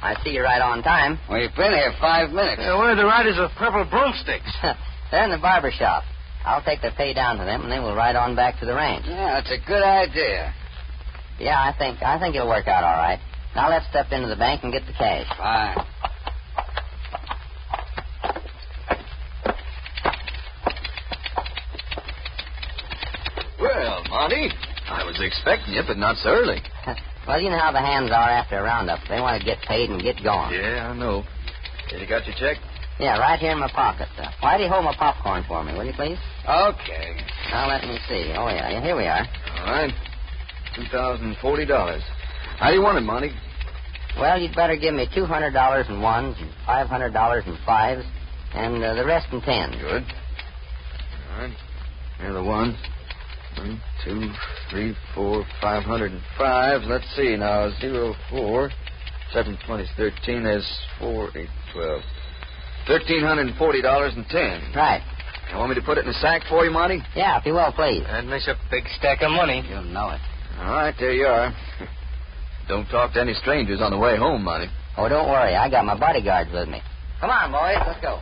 I 0.03 0.15
see 0.23 0.31
you're 0.31 0.43
right 0.43 0.61
on 0.61 0.83
time. 0.83 1.17
We've 1.31 1.55
been 1.55 1.71
here 1.71 1.93
five 2.01 2.29
minutes. 2.31 2.59
Uh, 2.59 2.75
where 2.75 2.91
are 2.91 2.95
the 2.95 3.05
riders 3.05 3.39
of 3.39 3.49
purple 3.57 3.87
broomsticks? 3.89 4.51
They're 5.11 5.23
in 5.23 5.31
the 5.31 5.37
barber 5.39 5.71
shop. 5.71 6.03
I'll 6.45 6.61
take 6.61 6.81
the 6.81 6.91
pay 6.97 7.13
down 7.13 7.37
to 7.37 7.45
them, 7.45 7.61
and 7.63 7.71
then 7.71 7.81
we'll 7.81 7.95
ride 7.95 8.17
on 8.17 8.35
back 8.35 8.59
to 8.59 8.65
the 8.65 8.75
ranch. 8.75 9.05
Yeah, 9.07 9.39
that's 9.39 9.49
a 9.49 9.65
good 9.65 9.81
idea. 9.81 10.53
Yeah, 11.39 11.55
I 11.57 11.73
think 11.77 12.03
I 12.03 12.19
think 12.19 12.35
it'll 12.35 12.49
work 12.49 12.67
out 12.67 12.83
all 12.83 12.99
right. 12.99 13.19
Now 13.55 13.69
let's 13.69 13.87
step 13.87 14.07
into 14.11 14.27
the 14.27 14.35
bank 14.35 14.61
and 14.63 14.73
get 14.73 14.85
the 14.85 14.91
cash. 14.93 15.25
Fine. 15.37 15.77
Well, 23.59 24.03
Monty, 24.09 24.49
I 24.89 25.03
was 25.05 25.12
expecting 25.25 25.73
you, 25.73 25.83
but 25.87 25.97
not 25.97 26.17
so 26.17 26.29
early. 26.29 26.61
well, 27.27 27.41
you 27.41 27.49
know 27.49 27.59
how 27.59 27.71
the 27.71 27.81
hands 27.81 28.11
are 28.11 28.29
after 28.29 28.59
a 28.59 28.63
roundup. 28.63 28.99
They 29.09 29.19
want 29.19 29.39
to 29.39 29.45
get 29.45 29.59
paid 29.67 29.89
and 29.89 30.03
get 30.03 30.21
going. 30.23 30.53
Yeah, 30.53 30.91
I 30.91 30.93
know. 30.95 31.23
Have 31.91 32.01
you 32.01 32.07
got 32.07 32.25
your 32.27 32.35
check? 32.39 32.57
Yeah, 32.99 33.17
right 33.17 33.39
here 33.39 33.51
in 33.51 33.59
my 33.59 33.69
pocket. 33.69 34.07
Uh, 34.17 34.29
Whitey, 34.41 34.69
hold 34.69 34.85
my 34.85 34.93
popcorn 34.93 35.43
for 35.47 35.63
me, 35.63 35.73
will 35.73 35.85
you, 35.85 35.93
please? 35.93 36.17
Okay. 36.47 37.07
Now 37.51 37.67
let 37.67 37.83
me 37.83 37.97
see. 38.07 38.33
Oh 38.37 38.47
yeah, 38.49 38.69
yeah, 38.69 38.81
here 38.81 38.95
we 38.95 39.03
are. 39.05 39.27
All 39.57 39.65
right. 39.65 39.93
Two 40.75 40.85
thousand 40.91 41.27
and 41.27 41.37
forty 41.37 41.65
dollars. 41.65 42.03
How 42.59 42.69
do 42.69 42.75
you 42.75 42.81
want 42.81 42.97
it, 42.97 43.01
Monty? 43.01 43.31
Well, 44.19 44.39
you'd 44.39 44.55
better 44.55 44.75
give 44.75 44.93
me 44.93 45.07
two 45.13 45.25
hundred 45.25 45.51
dollars 45.53 45.85
in 45.89 46.01
ones 46.01 46.35
and 46.39 46.51
five 46.65 46.87
hundred 46.87 47.13
dollars 47.13 47.43
in 47.47 47.57
fives, 47.65 48.05
and 48.53 48.83
uh, 48.83 48.93
the 48.93 49.05
rest 49.05 49.27
in 49.31 49.41
tens. 49.41 49.75
Good. 49.81 50.03
All 51.31 51.37
right. 51.39 51.53
Here 52.19 52.29
are 52.29 52.33
the 52.33 52.43
ones. 52.43 52.77
One, 53.57 53.81
two, 54.03 54.29
three, 54.69 54.95
four, 55.13 55.45
five 55.61 55.83
hundred 55.83 56.11
and 56.11 56.21
five. 56.37 56.81
Let's 56.83 57.05
see 57.15 57.35
now. 57.37 57.69
Zero, 57.79 58.13
four, 58.29 58.69
seven, 59.31 59.57
twenty, 59.65 59.85
thirteen. 59.95 60.43
There's 60.43 60.67
four, 60.99 61.29
eight, 61.37 61.49
twelve. 61.73 62.01
Thirteen 62.87 63.21
hundred 63.23 63.47
and 63.47 63.57
forty 63.57 63.81
dollars 63.81 64.13
and 64.15 64.25
ten. 64.27 64.61
Right. 64.75 65.01
You 65.51 65.57
want 65.57 65.69
me 65.69 65.75
to 65.75 65.81
put 65.81 65.97
it 65.97 66.05
in 66.05 66.09
a 66.09 66.13
sack 66.13 66.41
for 66.49 66.65
you, 66.65 66.71
Monty? 66.71 66.99
Yeah, 67.15 67.39
if 67.39 67.45
you 67.45 67.53
will, 67.53 67.71
please. 67.73 68.03
That 68.07 68.25
makes 68.25 68.47
a 68.47 68.55
big 68.71 68.83
stack 68.97 69.21
of 69.21 69.31
money. 69.31 69.63
You'll 69.69 69.83
know 69.83 70.09
it. 70.09 70.21
All 70.59 70.71
right, 70.71 70.95
there 70.99 71.13
you 71.13 71.25
are. 71.25 71.53
Don't 72.67 72.87
talk 72.87 73.13
to 73.13 73.21
any 73.21 73.33
strangers 73.35 73.79
on 73.81 73.91
the 73.91 73.97
way 73.97 74.17
home, 74.17 74.43
Monty. 74.43 74.67
Oh, 74.97 75.09
don't 75.09 75.27
worry. 75.27 75.55
I 75.55 75.69
got 75.69 75.85
my 75.85 75.99
bodyguards 75.99 76.51
with 76.53 76.69
me. 76.69 76.81
Come 77.19 77.29
on, 77.29 77.51
boys. 77.51 77.83
Let's 77.87 78.01
go. 78.01 78.19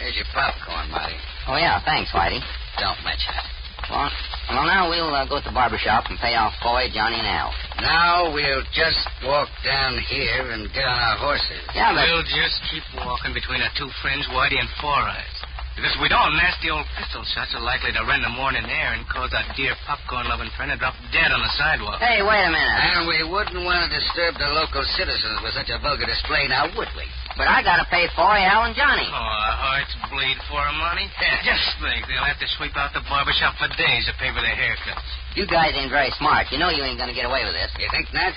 Here's 0.00 0.16
your 0.16 0.25
popcorn, 0.36 0.92
Marty. 0.92 1.16
Oh, 1.48 1.56
yeah. 1.56 1.80
Thanks, 1.80 2.12
Whitey. 2.12 2.44
Don't 2.76 3.00
mention 3.00 3.32
it. 3.32 3.46
Well, 3.86 4.10
well 4.50 4.66
now 4.66 4.90
we'll 4.90 5.14
uh, 5.14 5.24
go 5.30 5.38
to 5.38 5.46
the 5.46 5.54
barber 5.54 5.78
shop 5.78 6.10
and 6.10 6.18
pay 6.18 6.34
off 6.34 6.52
Foy, 6.58 6.90
Johnny, 6.90 7.22
and 7.22 7.28
Al. 7.28 7.54
Now 7.80 8.34
we'll 8.34 8.66
just 8.74 8.98
walk 9.22 9.46
down 9.62 9.94
here 10.10 10.50
and 10.50 10.66
get 10.74 10.82
on 10.82 10.98
our 10.98 11.18
horses. 11.22 11.62
Yeah, 11.70 11.94
but... 11.94 12.02
We'll 12.02 12.26
just 12.26 12.58
keep 12.66 12.82
walking 12.98 13.30
between 13.30 13.62
our 13.62 13.70
two 13.78 13.88
friends, 14.02 14.26
Whitey 14.34 14.58
and 14.58 14.68
Four 14.82 14.96
Eyes. 15.06 15.36
Because 15.76 15.92
if 15.92 16.00
we 16.00 16.08
don't, 16.08 16.32
nasty 16.40 16.72
old 16.72 16.88
pistol 16.96 17.20
shots 17.36 17.52
are 17.52 17.60
likely 17.60 17.92
to 17.92 18.00
rend 18.08 18.24
the 18.24 18.32
morning 18.32 18.64
air 18.64 18.96
and 18.96 19.04
cause 19.12 19.28
our 19.36 19.44
dear 19.54 19.76
popcorn-loving 19.84 20.48
friend 20.56 20.72
to 20.72 20.80
drop 20.80 20.96
dead 21.12 21.28
on 21.30 21.44
the 21.44 21.52
sidewalk. 21.52 22.00
Hey, 22.00 22.24
wait 22.24 22.48
a 22.48 22.50
minute. 22.50 22.80
And 22.96 23.04
we 23.04 23.20
wouldn't 23.28 23.60
want 23.60 23.84
to 23.84 23.88
disturb 23.92 24.40
the 24.40 24.50
local 24.56 24.82
citizens 24.96 25.36
with 25.44 25.52
such 25.52 25.68
a 25.68 25.76
vulgar 25.78 26.08
display, 26.08 26.48
now 26.48 26.64
would 26.74 26.88
we? 26.96 27.04
But 27.36 27.52
I 27.52 27.60
got 27.60 27.76
to 27.76 27.86
pay 27.92 28.08
Foy, 28.16 28.40
Al, 28.48 28.64
and 28.64 28.72
Johnny. 28.72 29.04
Oh, 29.04 29.12
our 29.12 29.56
hearts 29.60 29.92
bleed 30.08 30.40
for 30.48 30.56
'em, 30.56 30.76
Monty. 30.80 31.04
Just 31.44 31.68
think, 31.84 32.08
they'll 32.08 32.24
have 32.24 32.40
to 32.40 32.48
sweep 32.56 32.72
out 32.80 32.96
the 32.96 33.04
barber 33.12 33.32
shop 33.36 33.60
for 33.60 33.68
days 33.76 34.08
to 34.08 34.14
pay 34.16 34.32
for 34.32 34.40
their 34.40 34.56
haircuts. 34.56 35.04
You 35.36 35.44
guys 35.44 35.76
ain't 35.76 35.92
very 35.92 36.10
smart. 36.16 36.48
You 36.50 36.56
know 36.56 36.72
you 36.72 36.80
ain't 36.82 36.96
going 36.96 37.12
to 37.12 37.14
get 37.14 37.28
away 37.28 37.44
with 37.44 37.52
this. 37.52 37.68
You 37.76 37.88
think 37.92 38.08
not? 38.16 38.32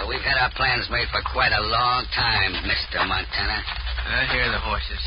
Well, 0.00 0.08
we've 0.08 0.24
had 0.24 0.40
our 0.40 0.50
plans 0.56 0.88
made 0.88 1.08
for 1.12 1.20
quite 1.28 1.52
a 1.52 1.60
long 1.60 2.06
time, 2.16 2.54
Mr. 2.64 3.04
Montana. 3.04 3.60
I 4.08 4.24
hear 4.32 4.48
the 4.48 4.58
horses. 4.64 5.02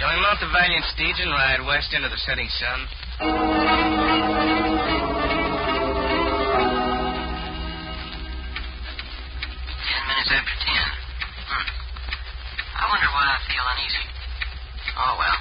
Shall 0.00 0.08
we 0.08 0.16
mount 0.24 0.40
the 0.40 0.48
valiant 0.48 0.84
steeds 0.96 1.20
and 1.20 1.30
ride 1.30 1.60
west 1.66 1.92
into 1.92 2.08
the 2.08 2.16
setting 2.24 2.48
sun? 2.48 4.31
Why 13.12 13.24
I 13.28 13.38
feel 13.44 13.64
uneasy. 13.76 14.06
Oh, 14.96 15.14
well. 15.20 15.38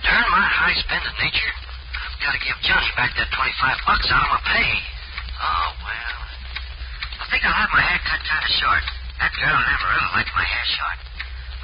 Darn 0.00 0.26
my 0.32 0.44
high 0.48 0.76
spending 0.80 1.16
nature. 1.20 1.54
I've 1.92 2.18
got 2.24 2.32
to 2.32 2.40
give 2.40 2.56
Johnny 2.64 2.90
back 2.96 3.12
that 3.20 3.28
25 3.28 3.88
bucks 3.88 4.08
out 4.08 4.24
of 4.24 4.30
my 4.32 4.40
pay. 4.48 4.72
Oh, 5.36 5.68
well. 5.84 6.16
I 7.20 7.24
think 7.28 7.44
I'll 7.44 7.58
have 7.60 7.72
my 7.72 7.84
hair 7.84 8.00
cut 8.00 8.20
kind 8.24 8.44
of 8.44 8.52
short. 8.56 8.84
That 9.20 9.32
girl 9.36 9.56
never 9.60 9.86
really 9.92 10.10
liked 10.16 10.32
my 10.32 10.46
hair 10.48 10.66
short. 10.72 10.98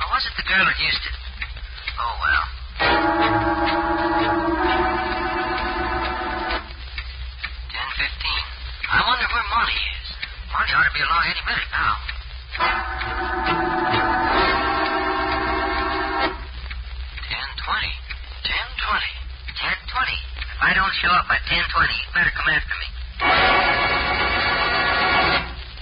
Or 0.04 0.06
was 0.12 0.22
it 0.28 0.34
the 0.36 0.46
girl 0.48 0.64
in 0.68 0.76
Houston? 0.76 1.14
Oh, 1.96 2.14
well. 2.20 2.44
Ten 7.72 7.88
fifteen. 7.96 8.42
I 8.84 8.98
wonder 9.00 9.26
where 9.32 9.46
Monty 9.48 9.80
is. 9.80 10.08
Monty 10.52 10.72
ought 10.76 10.88
to 10.88 10.92
be 10.92 11.00
along 11.00 11.24
any 11.24 11.42
minute 11.48 11.70
now. 11.72 13.31
Don't 20.92 21.08
show 21.08 21.14
up 21.16 21.24
by 21.28 21.40
ten 21.48 21.64
twenty, 21.72 21.96
you 21.96 22.12
better 22.12 22.32
come 22.36 22.52
after 22.52 22.76
me. 22.76 22.86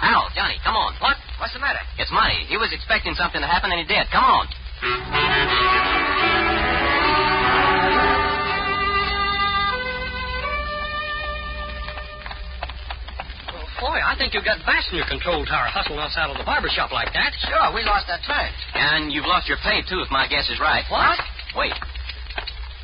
Al, 0.06 0.30
Johnny, 0.34 0.54
come 0.62 0.76
on. 0.76 0.94
What? 1.02 1.16
What's 1.38 1.52
the 1.52 1.58
matter? 1.58 1.80
It's 1.98 2.10
Monty. 2.12 2.46
He 2.46 2.56
was 2.56 2.70
expecting 2.72 3.14
something 3.14 3.40
to 3.40 3.46
happen, 3.46 3.72
and 3.72 3.80
he 3.80 3.86
did. 3.86 4.06
Come 4.12 4.22
on. 4.22 4.46
Boy, 13.80 13.96
I 13.96 14.14
think 14.14 14.34
you've 14.34 14.44
got 14.44 14.60
Bass 14.66 14.86
in 14.92 14.98
your 15.00 15.08
control 15.08 15.42
tower 15.44 15.66
hustling 15.72 15.98
us 15.98 16.14
out 16.20 16.30
of 16.30 16.36
the 16.36 16.44
barber 16.44 16.68
shop 16.68 16.92
like 16.92 17.10
that. 17.14 17.32
Sure, 17.48 17.74
we 17.74 17.82
lost 17.82 18.06
our 18.12 18.20
turn. 18.28 18.52
And 18.74 19.10
you've 19.10 19.26
lost 19.26 19.48
your 19.48 19.58
pay, 19.64 19.80
too, 19.88 20.04
if 20.04 20.10
my 20.12 20.28
guess 20.28 20.48
is 20.50 20.60
right. 20.60 20.84
What? 20.90 21.18
Wait. 21.56 21.72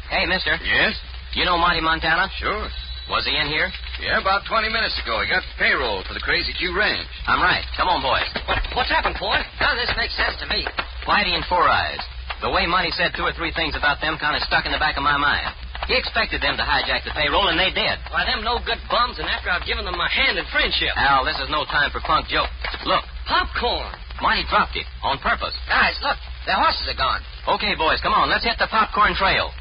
Hey, 0.08 0.24
mister. 0.26 0.56
Yes? 0.64 0.96
You 1.36 1.44
know 1.44 1.60
Monty 1.60 1.84
Montana? 1.84 2.32
Sure. 2.40 2.64
Was 3.12 3.28
he 3.28 3.36
in 3.36 3.52
here? 3.52 3.68
Yeah, 4.00 4.24
about 4.24 4.48
20 4.48 4.72
minutes 4.72 4.96
ago. 5.04 5.20
He 5.20 5.28
got 5.28 5.44
the 5.44 5.56
payroll 5.60 6.00
for 6.08 6.16
the 6.16 6.24
Crazy 6.24 6.56
Q 6.56 6.72
Ranch. 6.72 7.04
I'm 7.28 7.44
right. 7.44 7.60
Come 7.76 7.92
on, 7.92 8.00
boys. 8.00 8.24
What, 8.48 8.56
what's 8.72 8.88
happened, 8.88 9.20
boy? 9.20 9.36
None 9.60 9.76
of 9.76 9.80
this 9.84 9.92
makes 10.00 10.16
sense 10.16 10.32
to 10.40 10.48
me. 10.48 10.64
Whitey 11.04 11.36
and 11.36 11.44
Four 11.44 11.68
Eyes. 11.68 12.00
The 12.40 12.48
way 12.48 12.64
Monty 12.64 12.88
said 12.96 13.12
two 13.12 13.28
or 13.28 13.36
three 13.36 13.52
things 13.52 13.76
about 13.76 14.00
them 14.00 14.16
kind 14.16 14.32
of 14.32 14.48
stuck 14.48 14.64
in 14.64 14.72
the 14.72 14.80
back 14.80 14.96
of 14.96 15.04
my 15.04 15.20
mind. 15.20 15.52
He 15.92 15.94
expected 16.00 16.40
them 16.40 16.56
to 16.56 16.64
hijack 16.64 17.04
the 17.04 17.12
payroll, 17.12 17.52
and 17.52 17.60
they 17.60 17.68
did. 17.68 18.00
Why, 18.08 18.24
them 18.24 18.40
no 18.40 18.56
good 18.64 18.80
bums, 18.88 19.20
and 19.20 19.28
after 19.28 19.52
I've 19.52 19.68
given 19.68 19.84
them 19.84 20.00
my 20.00 20.08
hand 20.08 20.40
in 20.40 20.44
friendship. 20.48 20.90
Al, 20.96 21.28
this 21.28 21.36
is 21.36 21.52
no 21.52 21.68
time 21.68 21.92
for 21.92 22.00
punk 22.00 22.32
jokes. 22.32 22.50
Look, 22.88 23.04
Popcorn. 23.28 23.92
Monty 24.24 24.48
dropped 24.48 24.72
it 24.72 24.88
on 25.04 25.20
purpose. 25.20 25.52
Guys, 25.68 26.00
look. 26.00 26.16
Their 26.48 26.56
horses 26.56 26.88
are 26.88 26.96
gone. 26.96 27.20
Okay, 27.60 27.76
boys, 27.76 28.00
come 28.00 28.16
on. 28.16 28.32
Let's 28.32 28.44
hit 28.48 28.56
the 28.56 28.72
popcorn 28.72 29.12
trail. 29.14 29.52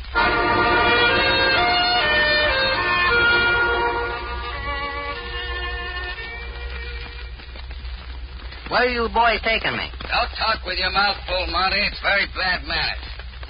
Where 8.69 8.85
are 8.85 8.89
you 8.89 9.05
boys 9.13 9.41
taking 9.45 9.77
me? 9.77 9.87
Don't 10.09 10.33
talk 10.41 10.65
with 10.65 10.81
your 10.81 10.89
mouth 10.89 11.17
full, 11.29 11.45
Monty. 11.53 11.77
It's 11.85 12.01
very 12.01 12.25
bad 12.33 12.65
manners. 12.65 13.05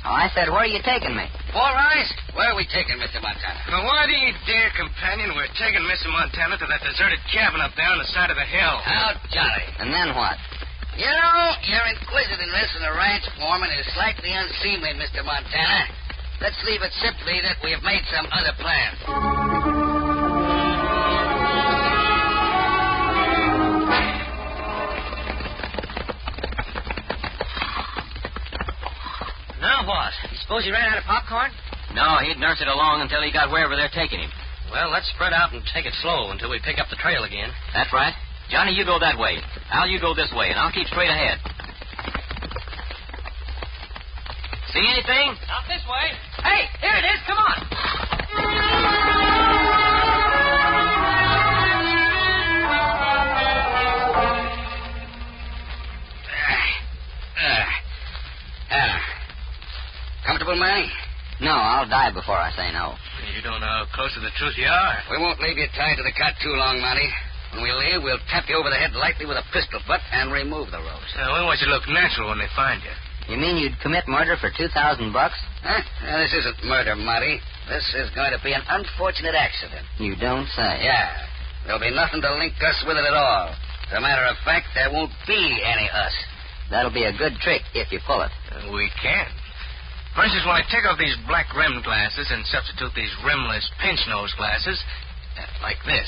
Oh, 0.05 0.13
I 0.13 0.29
said, 0.37 0.53
where 0.53 0.61
are 0.61 0.69
you 0.69 0.83
taking 0.85 1.17
me? 1.17 1.25
Four 1.49 1.65
eyes? 1.65 2.05
Where 2.37 2.53
are 2.53 2.57
we 2.59 2.67
taking 2.69 3.01
Mr. 3.01 3.17
Montana? 3.23 3.57
Now, 3.73 3.81
why 3.89 4.05
do 4.05 4.13
you 4.13 4.35
dare, 4.45 4.69
companion? 4.77 5.33
We're 5.33 5.49
taking 5.57 5.81
Mr. 5.87 6.13
Montana 6.13 6.61
to 6.61 6.67
that 6.69 6.83
deserted 6.85 7.17
cabin 7.33 7.57
up 7.57 7.73
there 7.73 7.89
on 7.89 7.97
the 7.97 8.05
side 8.13 8.29
of 8.29 8.37
the 8.37 8.45
hill. 8.45 8.75
How 8.85 9.17
jolly. 9.33 9.65
And 9.81 9.89
then 9.89 10.13
what? 10.13 10.37
You 10.93 11.09
know, 11.09 11.41
your 11.65 11.85
inquisitiveness 11.89 12.69
in 12.77 12.83
a 12.85 12.93
ranch 12.93 13.25
foreman 13.41 13.73
is 13.73 13.87
slightly 13.97 14.29
unseemly, 14.29 14.93
Mr. 14.93 15.25
Montana. 15.25 15.89
Let's 16.37 16.59
leave 16.69 16.83
it 16.85 16.93
simply 17.01 17.41
that 17.41 17.57
we 17.65 17.71
have 17.73 17.81
made 17.81 18.03
some 18.13 18.27
other 18.29 18.53
plans. 18.61 18.99
What? 29.85 30.11
You 30.31 30.37
suppose 30.41 30.65
he 30.65 30.71
ran 30.73 30.89
out 30.89 30.97
of 30.97 31.05
popcorn? 31.05 31.53
No, 31.93 32.17
he'd 32.25 32.41
nurse 32.41 32.59
it 32.59 32.67
along 32.67 33.01
until 33.01 33.21
he 33.21 33.31
got 33.31 33.53
wherever 33.53 33.77
they're 33.77 33.93
taking 33.93 34.19
him. 34.19 34.33
Well, 34.73 34.89
let's 34.89 35.07
spread 35.13 35.31
out 35.31 35.53
and 35.53 35.61
take 35.73 35.85
it 35.85 35.93
slow 36.01 36.31
until 36.33 36.49
we 36.49 36.59
pick 36.59 36.81
up 36.81 36.89
the 36.89 36.97
trail 36.97 37.23
again. 37.23 37.53
That's 37.73 37.93
right. 37.93 38.13
Johnny, 38.49 38.73
you 38.73 38.83
go 38.83 38.97
that 38.99 39.17
way. 39.17 39.37
Al, 39.71 39.87
you 39.87 40.01
go 40.01 40.13
this 40.13 40.33
way, 40.33 40.49
and 40.49 40.57
I'll 40.57 40.73
keep 40.73 40.87
straight 40.87 41.09
ahead. 41.09 41.37
See 44.73 44.83
anything? 44.83 45.37
Out 45.53 45.63
this 45.69 45.85
way. 45.87 46.11
Hey, 46.43 46.65
here 46.81 46.97
it 46.97 47.05
is. 47.05 47.21
Come 47.25 47.37
on. 47.37 47.94
Comfortable, 60.45 60.61
Manny? 60.61 60.85
No, 61.41 61.57
I'll 61.57 61.89
die 61.89 62.13
before 62.13 62.37
I 62.37 62.53
say 62.53 62.69
no. 62.69 62.93
You 63.33 63.41
don't 63.41 63.57
know 63.65 63.81
how 63.81 63.89
close 63.97 64.13
to 64.13 64.21
the 64.21 64.29
truth 64.37 64.53
you 64.61 64.69
are. 64.69 64.93
We 65.09 65.17
won't 65.17 65.41
leave 65.41 65.57
you 65.57 65.65
tied 65.73 65.97
to 65.97 66.05
the 66.05 66.13
cot 66.13 66.37
too 66.37 66.53
long, 66.53 66.77
Monty. 66.77 67.09
When 67.57 67.65
we 67.65 67.73
leave, 67.73 68.05
we'll 68.05 68.21
tap 68.29 68.45
you 68.45 68.53
over 68.53 68.69
the 68.69 68.77
head 68.77 68.93
lightly 68.93 69.25
with 69.25 69.41
a 69.41 69.45
pistol 69.49 69.81
butt 69.89 70.05
and 70.13 70.29
remove 70.29 70.69
the 70.69 70.77
ropes. 70.77 71.11
Now, 71.17 71.33
we 71.33 71.49
want 71.49 71.65
you 71.65 71.67
to 71.67 71.73
look 71.73 71.89
natural 71.89 72.29
when 72.29 72.37
they 72.37 72.51
find 72.53 72.77
you. 72.85 72.93
You 73.25 73.41
mean 73.41 73.57
you'd 73.57 73.81
commit 73.81 74.05
murder 74.05 74.37
for 74.37 74.53
two 74.53 74.69
thousand 74.69 75.09
bucks? 75.17 75.35
Huh? 75.65 75.81
Now, 76.05 76.21
this 76.21 76.29
isn't 76.37 76.61
murder, 76.69 76.93
Monty. 76.93 77.41
This 77.65 77.83
is 77.97 78.13
going 78.13 78.29
to 78.29 78.39
be 78.45 78.53
an 78.53 78.61
unfortunate 78.69 79.33
accident. 79.33 79.81
You 79.97 80.13
don't 80.13 80.45
say. 80.53 80.85
Yeah. 80.85 81.09
There'll 81.65 81.81
be 81.81 81.89
nothing 81.89 82.21
to 82.21 82.31
link 82.37 82.53
us 82.61 82.77
with 82.85 83.01
it 83.01 83.07
at 83.07 83.17
all. 83.17 83.49
As 83.89 83.97
a 83.97 84.01
matter 84.01 84.29
of 84.29 84.37
fact, 84.45 84.69
there 84.77 84.93
won't 84.93 85.11
be 85.25 85.41
any 85.65 85.89
us. 85.89 86.13
That'll 86.69 86.93
be 86.93 87.09
a 87.09 87.17
good 87.17 87.33
trick 87.41 87.65
if 87.73 87.89
you 87.89 87.97
pull 88.05 88.21
it. 88.21 88.29
Uh, 88.53 88.69
we 88.69 88.93
can. 89.01 89.25
For 90.15 90.23
instance, 90.23 90.47
when 90.47 90.55
I 90.55 90.63
take 90.71 90.87
off 90.87 90.97
these 90.97 91.15
black 91.27 91.51
rimmed 91.51 91.83
glasses 91.83 92.31
and 92.31 92.47
substitute 92.47 92.95
these 92.95 93.11
rimless 93.27 93.67
pinch 93.83 93.99
nose 94.07 94.31
glasses, 94.39 94.79
uh, 95.35 95.43
like 95.61 95.77
this, 95.83 96.07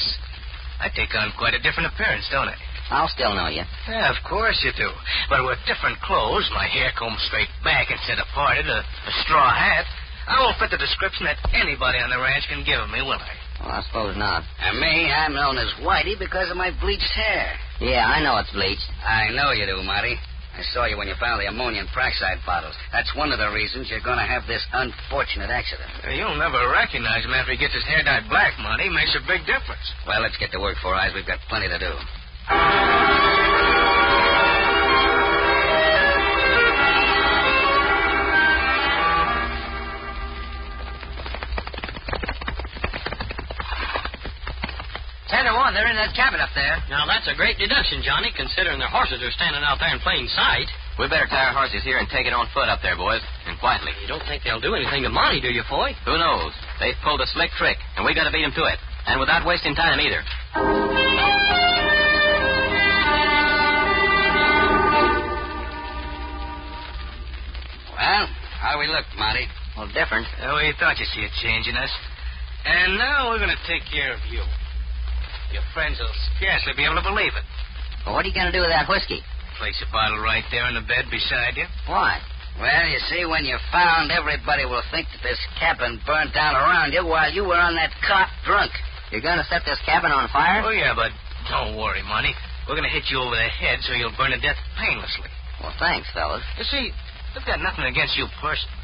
I 0.80 0.88
take 0.96 1.12
on 1.12 1.36
quite 1.36 1.54
a 1.54 1.60
different 1.60 1.92
appearance, 1.92 2.24
don't 2.32 2.48
I? 2.48 2.56
I'll 2.90 3.12
still 3.12 3.36
know 3.36 3.52
you. 3.52 3.68
Yeah, 3.92 4.08
of 4.08 4.16
course 4.24 4.56
you 4.64 4.72
do. 4.80 4.88
But 5.28 5.44
with 5.44 5.60
different 5.68 6.00
clothes, 6.08 6.48
my 6.56 6.72
hair 6.72 6.96
combed 6.96 7.20
straight 7.28 7.52
back 7.68 7.92
instead 7.92 8.16
of 8.20 8.28
parted, 8.32 8.64
a, 8.64 8.80
a 8.80 9.14
straw 9.28 9.52
hat, 9.52 9.84
I 10.28 10.40
won't 10.40 10.56
fit 10.56 10.72
the 10.72 10.80
description 10.80 11.28
that 11.28 11.40
anybody 11.52 12.00
on 12.00 12.08
the 12.10 12.20
ranch 12.20 12.48
can 12.48 12.64
give 12.64 12.80
of 12.80 12.88
me, 12.88 13.04
will 13.04 13.20
I? 13.20 13.36
Well, 13.60 13.76
I 13.76 13.82
suppose 13.84 14.16
not. 14.16 14.44
And 14.64 14.80
me, 14.80 15.12
I'm 15.12 15.34
known 15.36 15.58
as 15.58 15.68
Whitey 15.84 16.16
because 16.20 16.48
of 16.52 16.56
my 16.56 16.72
bleached 16.80 17.12
hair. 17.12 17.52
Yeah, 17.84 18.08
I 18.08 18.24
know 18.24 18.38
it's 18.40 18.52
bleached. 18.52 18.88
I 19.04 19.36
know 19.36 19.52
you 19.52 19.66
do, 19.66 19.84
Monty. 19.84 20.16
I 20.58 20.66
saw 20.74 20.90
you 20.90 20.98
when 20.98 21.08
you 21.08 21.14
found 21.22 21.40
the 21.40 21.46
ammonium 21.46 21.86
peroxide 21.94 22.42
bottles. 22.42 22.74
That's 22.92 23.14
one 23.14 23.32
of 23.32 23.38
the 23.38 23.54
reasons 23.54 23.94
you're 23.94 24.02
going 24.02 24.18
to 24.18 24.26
have 24.26 24.50
this 24.50 24.66
unfortunate 24.74 25.54
accident. 25.54 25.86
You'll 26.18 26.34
never 26.34 26.58
recognize 26.74 27.24
him 27.24 27.38
after 27.38 27.54
he 27.54 27.62
gets 27.62 27.78
his 27.78 27.86
hair 27.86 28.02
dyed 28.02 28.26
black, 28.28 28.58
Monty. 28.58 28.90
Makes 28.90 29.14
a 29.14 29.22
big 29.30 29.46
difference. 29.46 29.86
Well, 30.10 30.22
let's 30.22 30.38
get 30.38 30.52
to 30.54 30.60
work, 30.60 30.78
Four 30.82 30.96
Eyes. 30.96 31.14
We've 31.14 31.30
got 31.30 31.38
plenty 31.48 31.70
to 31.70 31.78
do. 31.78 31.94
That 45.98 46.14
cabin 46.14 46.38
up 46.38 46.54
there. 46.54 46.78
Now, 46.94 47.10
that's 47.10 47.26
a 47.26 47.34
great 47.34 47.58
deduction, 47.58 48.06
Johnny, 48.06 48.30
considering 48.38 48.78
their 48.78 48.94
horses 48.94 49.18
are 49.26 49.34
standing 49.34 49.66
out 49.66 49.82
there 49.82 49.90
in 49.90 49.98
plain 50.06 50.30
sight. 50.30 50.70
We 51.02 51.10
better 51.10 51.26
tie 51.26 51.50
our 51.50 51.58
horses 51.58 51.82
here 51.82 51.98
and 51.98 52.06
take 52.10 52.30
it 52.30 52.34
on 52.34 52.46
foot 52.54 52.70
up 52.70 52.86
there, 52.86 52.98
boys, 52.98 53.22
and 53.50 53.58
quietly. 53.58 53.94
You 54.02 54.08
don't 54.08 54.22
think 54.30 54.46
they'll 54.46 54.62
do 54.62 54.78
anything 54.78 55.02
to 55.04 55.10
Monty, 55.10 55.42
do 55.42 55.50
you, 55.50 55.66
Foy? 55.66 55.98
Who 56.06 56.18
knows? 56.18 56.54
They've 56.78 56.98
pulled 57.02 57.22
a 57.22 57.30
slick 57.34 57.50
trick, 57.58 57.78
and 57.98 58.06
we 58.06 58.14
got 58.14 58.30
to 58.30 58.34
beat 58.34 58.46
them 58.46 58.54
to 58.54 58.66
it, 58.70 58.78
and 59.10 59.18
without 59.18 59.42
wasting 59.46 59.74
time 59.74 59.98
either. 59.98 60.22
Well, 67.98 68.26
how 68.62 68.78
do 68.78 68.80
we 68.80 68.88
look, 68.88 69.06
Monty? 69.18 69.50
Well, 69.78 69.90
different. 69.94 70.30
Oh, 70.46 70.62
we 70.62 70.74
thought 70.78 70.98
you'd 71.02 71.10
see 71.14 71.26
a 71.26 71.32
change 71.42 71.66
in 71.66 71.78
us. 71.78 71.90
And 72.66 72.98
now 72.98 73.30
we're 73.30 73.40
going 73.42 73.54
to 73.54 73.64
take 73.66 73.86
care 73.90 74.14
of 74.14 74.22
you. 74.30 74.42
Your 75.54 75.64
friends 75.74 75.98
will 76.00 76.12
scarcely 76.36 76.74
be 76.76 76.84
able 76.84 77.00
to 77.00 77.08
believe 77.08 77.32
it. 77.32 77.46
Well, 78.06 78.16
what 78.16 78.24
are 78.24 78.30
you 78.30 78.36
going 78.36 78.52
to 78.52 78.56
do 78.56 78.64
with 78.64 78.72
that 78.72 78.88
whiskey? 78.88 79.24
Place 79.60 79.78
a 79.84 79.90
bottle 79.92 80.20
right 80.20 80.44
there 80.52 80.68
in 80.70 80.76
the 80.76 80.86
bed 80.86 81.10
beside 81.10 81.58
you. 81.58 81.66
Why? 81.88 82.20
Well, 82.60 82.86
you 82.90 82.98
see, 83.10 83.22
when 83.26 83.46
you're 83.46 83.62
found, 83.72 84.10
everybody 84.10 84.66
will 84.66 84.84
think 84.90 85.06
that 85.14 85.22
this 85.22 85.40
cabin 85.62 86.02
burned 86.06 86.34
down 86.34 86.58
around 86.58 86.94
you 86.94 87.06
while 87.06 87.30
you 87.30 87.46
were 87.46 87.58
on 87.58 87.76
that 87.78 87.94
cot 88.02 88.30
drunk. 88.46 88.74
You're 89.12 89.22
going 89.22 89.38
to 89.38 89.48
set 89.48 89.62
this 89.66 89.80
cabin 89.86 90.12
on 90.12 90.28
fire? 90.34 90.66
Oh, 90.66 90.74
yeah, 90.74 90.98
but 90.98 91.14
don't 91.48 91.78
worry, 91.78 92.02
Monty. 92.04 92.34
We're 92.68 92.76
going 92.76 92.90
to 92.90 92.94
hit 92.94 93.08
you 93.08 93.22
over 93.22 93.36
the 93.36 93.48
head 93.48 93.80
so 93.86 93.94
you'll 93.94 94.16
burn 94.18 94.34
to 94.34 94.42
death 94.42 94.58
painlessly. 94.76 95.30
Well, 95.62 95.74
thanks, 95.80 96.10
fellas. 96.14 96.44
You 96.58 96.66
see, 96.66 96.92
we've 97.34 97.46
got 97.46 97.62
nothing 97.62 97.86
against 97.86 98.18
you 98.18 98.28
personally. 98.42 98.77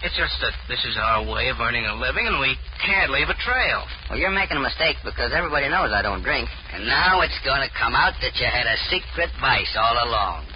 It's 0.00 0.16
just 0.16 0.32
that 0.40 0.56
this 0.64 0.80
is 0.88 0.96
our 0.96 1.20
way 1.28 1.52
of 1.52 1.60
earning 1.60 1.84
a 1.84 1.92
living, 1.92 2.24
and 2.24 2.40
we 2.40 2.56
can't 2.80 3.12
leave 3.12 3.28
a 3.28 3.36
trail. 3.36 3.84
Well, 4.08 4.16
you're 4.16 4.32
making 4.32 4.56
a 4.56 4.64
mistake 4.64 4.96
because 5.04 5.28
everybody 5.36 5.68
knows 5.68 5.92
I 5.92 6.00
don't 6.00 6.24
drink. 6.24 6.48
And 6.72 6.88
now 6.88 7.20
it's 7.20 7.36
going 7.44 7.60
to 7.60 7.68
come 7.76 7.92
out 7.92 8.16
that 8.24 8.32
you 8.40 8.48
had 8.48 8.64
a 8.64 8.80
secret 8.88 9.28
vice 9.44 9.76
all 9.76 10.00
along. 10.08 10.48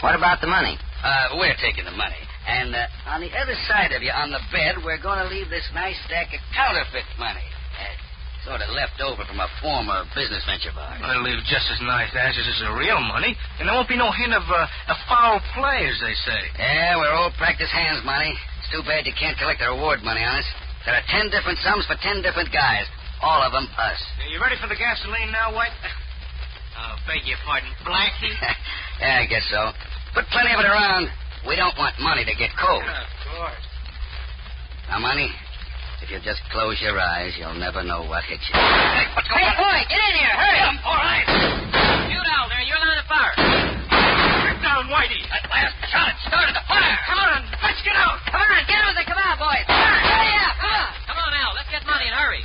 What 0.00 0.16
about 0.16 0.40
the 0.40 0.48
money? 0.48 0.80
Uh, 1.04 1.36
we're 1.36 1.56
taking 1.60 1.84
the 1.84 1.92
money. 2.00 2.16
And 2.48 2.72
uh, 2.72 3.12
on 3.12 3.20
the 3.20 3.28
other 3.36 3.52
side 3.68 3.92
of 3.92 4.00
you, 4.00 4.08
on 4.08 4.32
the 4.32 4.40
bed, 4.48 4.80
we're 4.80 5.02
going 5.04 5.20
to 5.20 5.28
leave 5.28 5.52
this 5.52 5.68
nice 5.76 5.96
stack 6.08 6.32
of 6.32 6.40
counterfeit 6.56 7.04
money. 7.20 7.44
Uh, 7.76 7.92
sort 8.46 8.62
of 8.62 8.70
left 8.78 8.94
over 9.02 9.26
from 9.26 9.42
a 9.42 9.50
former 9.58 10.06
business 10.14 10.46
venture 10.46 10.70
of 10.70 10.78
ours. 10.78 11.02
I'll 11.02 11.26
leave 11.26 11.42
just 11.50 11.66
as 11.74 11.82
nice 11.82 12.14
ashes 12.14 12.46
as 12.46 12.58
the 12.62 12.70
real 12.78 13.02
money, 13.02 13.34
and 13.58 13.66
there 13.66 13.74
won't 13.74 13.90
be 13.90 13.98
no 13.98 14.14
hint 14.14 14.30
of 14.32 14.46
uh, 14.46 14.94
a 14.94 14.96
foul 15.10 15.42
play, 15.58 15.82
as 15.90 15.98
they 15.98 16.14
say. 16.22 16.40
Yeah, 16.54 16.94
we're 17.02 17.10
all 17.10 17.34
practice 17.34 17.68
hands, 17.74 18.06
Monty. 18.06 18.30
It's 18.62 18.70
too 18.70 18.86
bad 18.86 19.02
you 19.02 19.12
can't 19.18 19.34
collect 19.36 19.58
the 19.58 19.74
reward 19.74 20.06
money 20.06 20.22
on 20.22 20.38
us. 20.38 20.46
There 20.86 20.94
are 20.94 21.02
ten 21.10 21.26
different 21.34 21.58
sums 21.66 21.82
for 21.90 21.98
ten 21.98 22.22
different 22.22 22.54
guys. 22.54 22.86
All 23.18 23.42
of 23.42 23.50
them 23.50 23.66
us. 23.66 24.00
Are 24.22 24.30
you 24.30 24.38
ready 24.38 24.54
for 24.62 24.70
the 24.70 24.78
gasoline 24.78 25.34
now, 25.34 25.50
White? 25.52 25.74
Oh, 26.76 26.92
beg 27.08 27.24
your 27.24 27.40
pardon, 27.48 27.72
Blackie? 27.88 28.36
yeah, 29.00 29.24
I 29.24 29.26
guess 29.26 29.48
so. 29.48 29.72
Put 30.12 30.28
plenty 30.28 30.52
of 30.52 30.60
it 30.60 30.68
around. 30.68 31.08
We 31.48 31.56
don't 31.56 31.72
want 31.80 31.96
Monty 32.04 32.28
to 32.28 32.36
get 32.36 32.52
cold. 32.60 32.84
of 32.84 33.08
course. 33.32 33.64
Now, 34.92 35.00
Monty, 35.00 35.32
if 36.02 36.10
you 36.10 36.18
just 36.20 36.40
close 36.52 36.76
your 36.82 36.98
eyes, 37.00 37.32
you'll 37.38 37.56
never 37.56 37.82
know 37.82 38.04
what 38.04 38.24
hit 38.24 38.40
you. 38.42 38.54
Hey, 38.54 39.06
what's 39.16 39.28
going 39.28 39.42
hey, 39.44 39.56
boy, 39.56 39.78
get 39.88 40.00
in 40.00 40.14
here. 40.20 40.34
Hurry. 40.36 40.58
Get 40.60 40.68
'em, 40.68 40.78
all 40.84 40.98
right. 41.00 41.26
You 42.12 42.20
down 42.20 42.46
there. 42.52 42.62
You're 42.64 42.78
line 42.80 43.00
of 43.00 43.08
fire. 43.08 43.34
Get 43.36 44.58
down, 44.62 44.88
Whitey. 44.92 45.22
That 45.32 45.44
last 45.50 45.74
shot 45.88 46.12
started 46.28 46.54
the 46.54 46.64
fire. 46.68 46.98
Come 47.08 47.20
on, 47.20 47.40
let's 47.64 47.80
get 47.82 47.96
out. 47.96 48.20
Come 48.28 48.40
on, 48.44 48.60
get 48.68 48.80
with 48.86 48.98
it. 49.00 49.06
Come 49.08 49.20
on, 49.20 49.34
boys. 49.40 49.64
Come 49.66 49.76
on, 49.76 50.00
hurry 50.04 50.32
up. 50.36 50.54
Come 50.60 50.74
on. 50.74 50.88
Come 51.08 51.18
on, 51.18 51.30
Al. 51.32 51.52
Let's 51.56 51.70
get 51.72 51.82
Monty 51.86 52.06
and 52.06 52.16
hurry. 52.16 52.42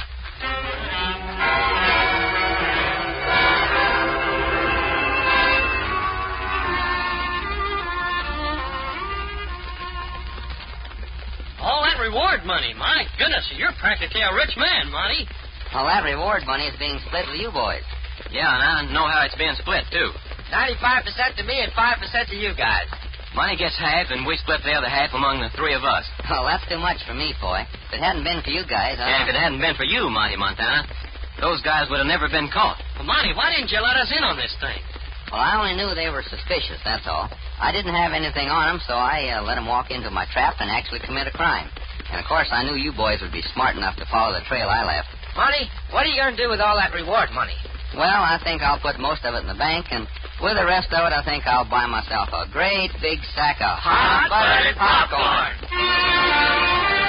Reward 12.01 12.41
money. 12.49 12.73
My 12.73 13.05
goodness, 13.21 13.45
you're 13.61 13.77
practically 13.77 14.25
a 14.25 14.33
rich 14.33 14.57
man, 14.57 14.89
Monty. 14.89 15.29
Well, 15.69 15.85
that 15.85 16.01
reward 16.01 16.49
money 16.49 16.65
is 16.65 16.73
being 16.81 16.97
split 17.05 17.29
with 17.29 17.37
you 17.37 17.53
boys. 17.53 17.85
Yeah, 18.33 18.49
and 18.49 18.89
I 18.89 18.89
know 18.89 19.05
how 19.05 19.21
it's 19.21 19.37
being 19.37 19.53
split, 19.61 19.85
too. 19.93 20.09
95% 20.49 21.37
to 21.37 21.43
me 21.45 21.61
and 21.61 21.69
5% 21.71 22.01
to 22.01 22.35
you 22.35 22.57
guys. 22.57 22.89
Monty 23.37 23.53
gets 23.53 23.77
half, 23.77 24.09
and 24.09 24.25
we 24.25 24.33
split 24.41 24.65
the 24.65 24.73
other 24.73 24.89
half 24.89 25.13
among 25.13 25.45
the 25.45 25.53
three 25.53 25.77
of 25.77 25.85
us. 25.85 26.03
Well, 26.25 26.49
that's 26.49 26.65
too 26.65 26.81
much 26.81 27.05
for 27.05 27.13
me, 27.13 27.37
boy. 27.37 27.69
If 27.69 28.01
it 28.01 28.01
hadn't 28.01 28.25
been 28.25 28.41
for 28.41 28.49
you 28.49 28.65
guys, 28.65 28.97
I... 28.97 29.05
And 29.05 29.21
if 29.29 29.29
it 29.31 29.37
hadn't 29.37 29.61
been 29.61 29.77
for 29.77 29.85
you, 29.85 30.09
Monty 30.09 30.41
Montana, 30.41 30.89
those 31.37 31.61
guys 31.61 31.85
would 31.93 32.01
have 32.01 32.09
never 32.09 32.27
been 32.33 32.49
caught. 32.49 32.81
Well, 32.97 33.05
Monty, 33.05 33.37
why 33.37 33.53
didn't 33.53 33.69
you 33.69 33.77
let 33.77 34.01
us 34.01 34.09
in 34.09 34.25
on 34.25 34.41
this 34.41 34.57
thing? 34.57 34.81
Well, 35.29 35.39
I 35.39 35.55
only 35.55 35.79
knew 35.79 35.93
they 35.93 36.09
were 36.09 36.25
suspicious, 36.27 36.81
that's 36.83 37.05
all. 37.05 37.31
I 37.61 37.71
didn't 37.71 37.95
have 37.95 38.11
anything 38.11 38.49
on 38.51 38.73
them, 38.73 38.79
so 38.83 38.97
I 38.99 39.37
uh, 39.37 39.45
let 39.45 39.55
them 39.55 39.69
walk 39.69 39.93
into 39.93 40.11
my 40.11 40.25
trap 40.33 40.59
and 40.59 40.67
actually 40.67 40.99
commit 41.05 41.29
a 41.29 41.31
crime. 41.31 41.71
And, 42.11 42.19
of 42.19 42.27
course, 42.27 42.49
I 42.51 42.63
knew 42.63 42.75
you 42.75 42.91
boys 42.91 43.21
would 43.21 43.31
be 43.31 43.43
smart 43.53 43.75
enough 43.75 43.95
to 43.97 44.05
follow 44.11 44.37
the 44.37 44.43
trail 44.45 44.67
I 44.67 44.83
left. 44.83 45.07
Monty, 45.35 45.69
what 45.91 46.05
are 46.05 46.09
you 46.11 46.19
going 46.19 46.35
to 46.35 46.43
do 46.43 46.49
with 46.49 46.59
all 46.59 46.75
that 46.75 46.93
reward 46.93 47.31
money? 47.31 47.55
Well, 47.95 48.23
I 48.23 48.39
think 48.43 48.61
I'll 48.61 48.79
put 48.79 48.99
most 48.99 49.23
of 49.23 49.33
it 49.33 49.43
in 49.43 49.47
the 49.47 49.55
bank, 49.55 49.87
and 49.91 50.07
with 50.41 50.55
the 50.55 50.65
rest 50.65 50.91
of 50.91 51.07
it, 51.07 51.13
I 51.15 51.23
think 51.23 51.47
I'll 51.47 51.69
buy 51.69 51.85
myself 51.87 52.29
a 52.31 52.47
great 52.51 52.91
big 53.01 53.19
sack 53.35 53.59
of 53.59 53.79
hot 53.79 54.29
buttered 54.31 54.75
popcorn. 54.75 57.00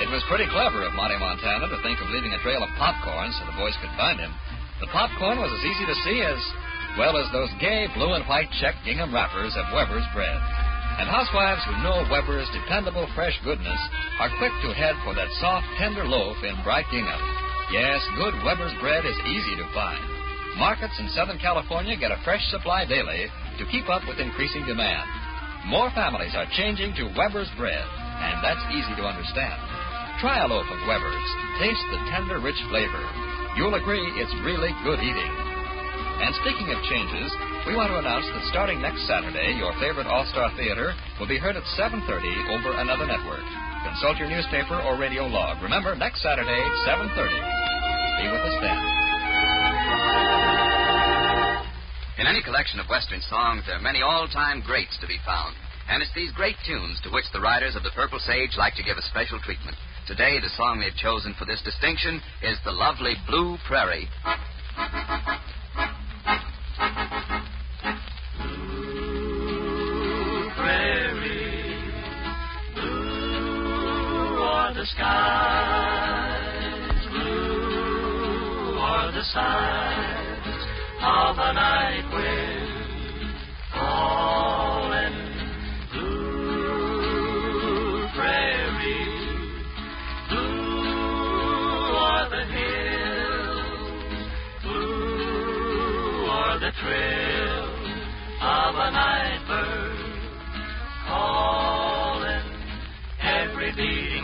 It 0.00 0.08
was 0.08 0.24
pretty 0.32 0.48
clever 0.48 0.80
of 0.88 0.96
Monty 0.96 1.20
Montana 1.20 1.68
to 1.68 1.76
think 1.84 2.00
of 2.00 2.08
leaving 2.08 2.32
a 2.32 2.40
trail 2.40 2.64
of 2.64 2.72
popcorn 2.80 3.28
so 3.36 3.44
the 3.44 3.60
boys 3.60 3.76
could 3.84 3.92
find 4.00 4.16
him. 4.16 4.32
The 4.80 4.88
popcorn 4.88 5.36
was 5.36 5.52
as 5.52 5.60
easy 5.60 5.84
to 5.84 6.00
see 6.08 6.18
as, 6.24 6.40
well 6.96 7.20
as 7.20 7.28
those 7.36 7.52
gay 7.60 7.84
blue 7.92 8.16
and 8.16 8.24
white 8.24 8.48
check 8.64 8.72
gingham 8.80 9.12
wrappers 9.12 9.52
of 9.60 9.68
Weber's 9.76 10.08
bread. 10.16 10.40
And 10.96 11.04
housewives 11.04 11.60
who 11.68 11.84
know 11.84 12.08
Weber's 12.08 12.48
dependable 12.48 13.04
fresh 13.12 13.36
goodness 13.44 13.80
are 14.18 14.32
quick 14.40 14.56
to 14.64 14.72
head 14.72 14.96
for 15.04 15.12
that 15.12 15.28
soft, 15.36 15.68
tender 15.76 16.08
loaf 16.08 16.40
in 16.48 16.56
bright 16.64 16.88
gingham. 16.88 17.20
Yes, 17.68 18.00
good 18.16 18.32
Weber's 18.40 18.74
bread 18.80 19.04
is 19.04 19.20
easy 19.28 19.54
to 19.60 19.68
find. 19.76 20.00
Markets 20.56 20.96
in 20.98 21.12
Southern 21.12 21.38
California 21.38 21.94
get 22.00 22.10
a 22.10 22.20
fresh 22.24 22.42
supply 22.48 22.88
daily 22.88 23.28
to 23.60 23.68
keep 23.68 23.92
up 23.92 24.02
with 24.08 24.18
increasing 24.18 24.64
demand. 24.64 25.04
More 25.68 25.92
families 25.92 26.32
are 26.34 26.48
changing 26.56 26.96
to 26.96 27.12
Weber's 27.12 27.52
bread, 27.60 27.84
and 27.84 28.40
that's 28.40 28.64
easy 28.72 28.96
to 28.96 29.04
understand. 29.04 29.69
Try 30.18 30.42
a 30.42 30.50
loaf 30.50 30.66
of 30.66 30.82
Weber's. 30.90 31.28
Taste 31.62 31.86
the 31.94 32.02
tender, 32.10 32.42
rich 32.42 32.58
flavor. 32.66 33.04
You'll 33.54 33.78
agree 33.78 34.02
it's 34.18 34.34
really 34.42 34.74
good 34.82 34.98
eating. 34.98 35.34
And 36.20 36.34
speaking 36.44 36.68
of 36.74 36.82
changes, 36.90 37.32
we 37.64 37.78
want 37.78 37.88
to 37.94 38.02
announce 38.02 38.28
that 38.28 38.50
starting 38.52 38.82
next 38.82 39.06
Saturday, 39.08 39.56
your 39.56 39.72
favorite 39.80 40.10
All-Star 40.10 40.52
Theater 40.56 40.92
will 41.16 41.28
be 41.28 41.40
heard 41.40 41.56
at 41.56 41.64
7.30 41.78 42.04
over 42.52 42.76
another 42.76 43.06
network. 43.06 43.44
Consult 43.88 44.20
your 44.20 44.28
newspaper 44.28 44.76
or 44.84 45.00
radio 45.00 45.24
log. 45.24 45.62
Remember, 45.62 45.96
next 45.96 46.20
Saturday, 46.20 46.60
7.30. 46.84 47.16
Be 47.16 48.26
with 48.28 48.44
us 48.44 48.56
then. 48.60 48.78
In 52.20 52.28
any 52.28 52.44
collection 52.44 52.80
of 52.80 52.92
Western 52.92 53.24
songs, 53.24 53.64
there 53.64 53.80
are 53.80 53.82
many 53.82 54.02
all-time 54.04 54.60
greats 54.60 54.92
to 55.00 55.08
be 55.08 55.16
found. 55.24 55.56
And 55.88 56.02
it's 56.04 56.12
these 56.14 56.30
great 56.36 56.56
tunes 56.68 57.00
to 57.02 57.10
which 57.10 57.24
the 57.32 57.40
Riders 57.40 57.74
of 57.74 57.82
the 57.82 57.96
Purple 57.96 58.20
Sage 58.20 58.60
like 58.60 58.76
to 58.76 58.84
give 58.84 59.00
a 59.00 59.08
special 59.08 59.40
treatment. 59.40 59.76
Today, 60.10 60.40
the 60.40 60.50
song 60.56 60.80
they've 60.80 60.92
chosen 60.96 61.36
for 61.38 61.44
this 61.44 61.62
distinction 61.62 62.20
is 62.42 62.58
the 62.64 62.72
lovely 62.72 63.14
Blue 63.28 63.56
Prairie. 63.68 64.08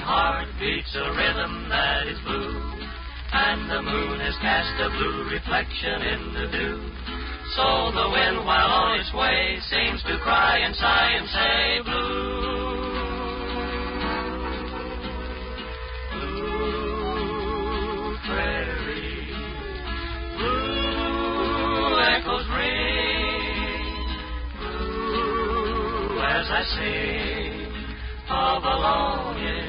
Heart 0.06 0.46
beats 0.60 0.94
a 0.94 1.10
rhythm 1.18 1.66
that 1.68 2.06
is 2.06 2.16
blue, 2.22 2.62
and 3.32 3.68
the 3.68 3.82
moon 3.82 4.20
has 4.22 4.36
cast 4.38 4.70
a 4.78 4.88
blue 4.94 5.26
reflection 5.34 6.00
in 6.14 6.32
the 6.32 6.46
dew. 6.46 6.78
So 7.58 7.90
the 7.90 8.06
wind, 8.14 8.46
while 8.46 8.70
on 8.70 9.00
its 9.00 9.12
way, 9.12 9.58
seems 9.66 10.04
to 10.04 10.16
cry 10.22 10.58
and 10.62 10.76
sigh 10.76 11.10
and 11.10 11.26
say, 11.26 11.80
Blue. 11.90 12.54
Blue 16.14 18.14
prairie, 18.30 19.26
blue 20.38 21.98
echoes 22.14 22.46
ring, 22.54 24.06
blue 24.62 26.22
as 26.22 26.46
I 26.46 26.62
sing 26.78 27.66
of 28.28 28.64
a 28.64 28.66
longing, 28.66 29.65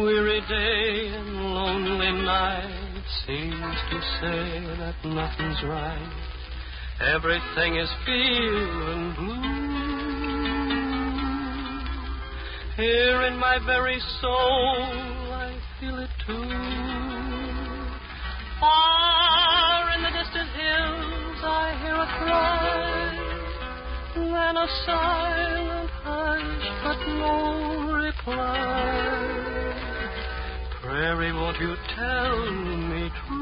Weary 0.00 0.40
day 0.48 1.14
and 1.14 1.36
lonely 1.52 2.10
night 2.24 3.04
seems 3.26 3.76
to 3.90 4.00
say 4.18 4.64
that 4.78 4.94
nothing's 5.04 5.62
right. 5.64 6.12
Everything 7.14 7.76
is 7.76 7.90
feeling 8.06 9.12
blue. 9.14 9.60
Here 12.76 13.22
in 13.24 13.36
my 13.36 13.58
very 13.66 14.00
soul, 14.22 14.76
I 15.34 15.60
feel 15.78 15.98
it 15.98 16.10
too. 16.26 16.48
Far 18.58 19.90
in 19.96 20.02
the 20.02 20.12
distant 20.16 20.48
hills, 20.48 21.44
I 21.44 21.76
hear 21.82 21.94
a 21.94 22.08
cry. 22.24 23.16
and 24.16 24.56
a 24.56 24.66
silent 24.86 25.90
hush, 26.04 26.68
but 26.84 26.98
no 27.18 27.92
reply. 28.02 29.19
Prairie, 31.00 31.32
won't 31.32 31.58
you 31.58 31.74
tell 31.96 32.52
me 32.52 33.08
true? 33.24 33.38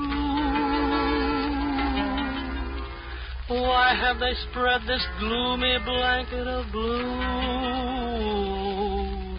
Why 3.48 3.94
have 4.00 4.20
they 4.20 4.32
spread 4.48 4.82
this 4.86 5.04
gloomy 5.18 5.78
blanket 5.84 6.46
of 6.46 6.70
blue 6.70 7.18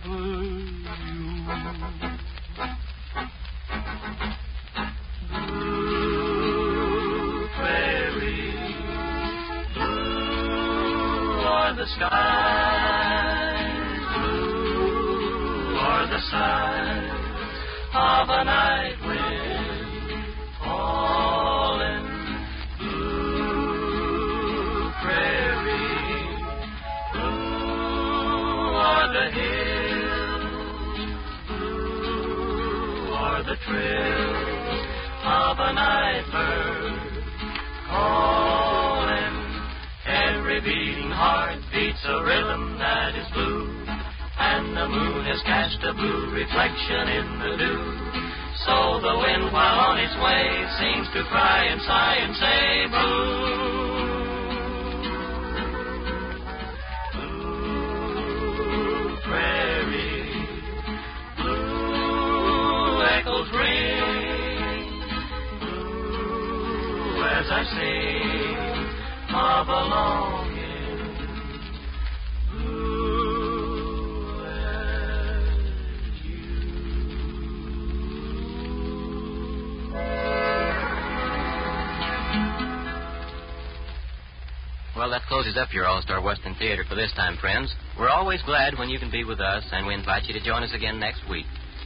over 0.03 0.49
are 11.47 11.73
the 11.73 11.85
skies, 11.95 12.89
blue 14.13 15.77
are 15.77 16.07
the 16.09 16.19
sighs 16.29 16.98
of 18.19 18.27
a 18.27 18.43
night 18.43 18.99
wind 19.07 20.25
falling. 20.59 22.05
Blue 22.79 24.11
prairie, 25.01 26.27
blue 27.13 28.75
are 28.75 29.07
the 29.13 29.27
hills, 29.39 30.59
blue 31.47 33.13
are 33.13 33.43
the 33.43 33.55
trills 33.65 34.83
of 35.23 35.59
a 35.59 35.71
night 35.73 36.25
bird 36.33 37.23
calling. 37.87 39.37
Every 40.05 40.59
beating 40.59 41.11
heart 41.11 41.59
beats 41.71 42.03
a 42.03 42.21
rhythm 42.21 42.77
that 42.79 43.15
is 43.15 43.31
blue, 43.31 43.85
and 44.39 44.75
the 44.75 44.89
moon 44.89 45.23
has 45.23 45.41
cast 45.43 45.81
a 45.85 45.93
blue 45.93 46.31
reflection 46.35 47.07
in 47.07 47.39
the 47.39 47.55
dew. 47.57 48.08
So 48.65 48.99
the 49.01 49.15
wind, 49.17 49.53
while 49.53 49.79
on 49.79 49.99
its 49.99 50.15
way, 50.19 50.65
seems 50.79 51.07
to 51.15 51.23
cry 51.29 51.65
and 51.65 51.81
sigh 51.81 52.17
and 52.21 52.35
say, 52.35 52.89
echoes 63.19 63.49
ring. 63.53 63.99
Blue 66.79 67.23
as 67.23 67.47
I 67.51 67.63
sing 67.75 68.57
of 69.35 69.67
a 69.67 70.48
Well, 84.99 85.15
that 85.15 85.31
closes 85.31 85.55
up 85.55 85.71
your 85.71 85.87
All 85.87 86.01
Star 86.01 86.19
Western 86.19 86.55
Theater 86.55 86.83
for 86.83 86.93
this 86.93 87.13
time, 87.15 87.37
friends. 87.37 87.73
We're 87.97 88.11
always 88.11 88.41
glad 88.43 88.77
when 88.77 88.89
you 88.89 88.99
can 88.99 89.09
be 89.09 89.23
with 89.23 89.39
us, 89.39 89.63
and 89.71 89.87
we 89.87 89.93
invite 89.93 90.25
you 90.27 90.33
to 90.33 90.43
join 90.43 90.61
us 90.61 90.75
again 90.75 90.99
next 90.99 91.23
week. 91.29 91.45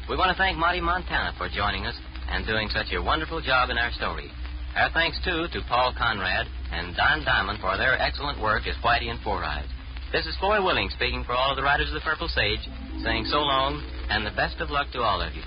We 0.10 0.18
want 0.18 0.34
to 0.34 0.38
thank 0.42 0.58
Monty 0.58 0.82
Montana 0.82 1.32
for 1.38 1.48
joining 1.48 1.86
us 1.86 1.94
and 2.28 2.42
doing 2.48 2.70
such 2.74 2.90
a 2.92 2.98
wonderful 3.00 3.40
job 3.40 3.70
in 3.70 3.78
our 3.78 3.92
story. 3.92 4.32
Our 4.76 4.90
thanks, 4.98 5.22
too, 5.24 5.46
to 5.46 5.62
Paul 5.70 5.94
Conrad 5.94 6.48
and 6.72 6.98
Don 6.98 7.24
Diamond 7.24 7.60
for 7.62 7.78
their 7.78 8.02
excellent 8.02 8.42
work 8.42 8.66
as 8.66 8.74
Whitey 8.84 9.12
and 9.14 9.22
Four 9.22 9.44
Eyes. 9.44 9.70
This 10.12 10.26
is 10.26 10.34
Foy 10.42 10.58
Willing 10.66 10.90
speaking 10.90 11.24
for 11.24 11.34
all 11.34 11.52
of 11.52 11.58
the 11.58 11.62
Riders 11.62 11.90
of 11.90 11.94
the 11.94 12.02
Purple 12.02 12.30
Sage, 12.34 12.66
saying 13.04 13.26
so 13.30 13.46
long 13.46 13.78
and 14.10 14.26
the 14.26 14.34
best 14.34 14.58
of 14.58 14.72
luck 14.72 14.90
to 14.94 15.04
all 15.04 15.22
of 15.22 15.36
you. 15.36 15.44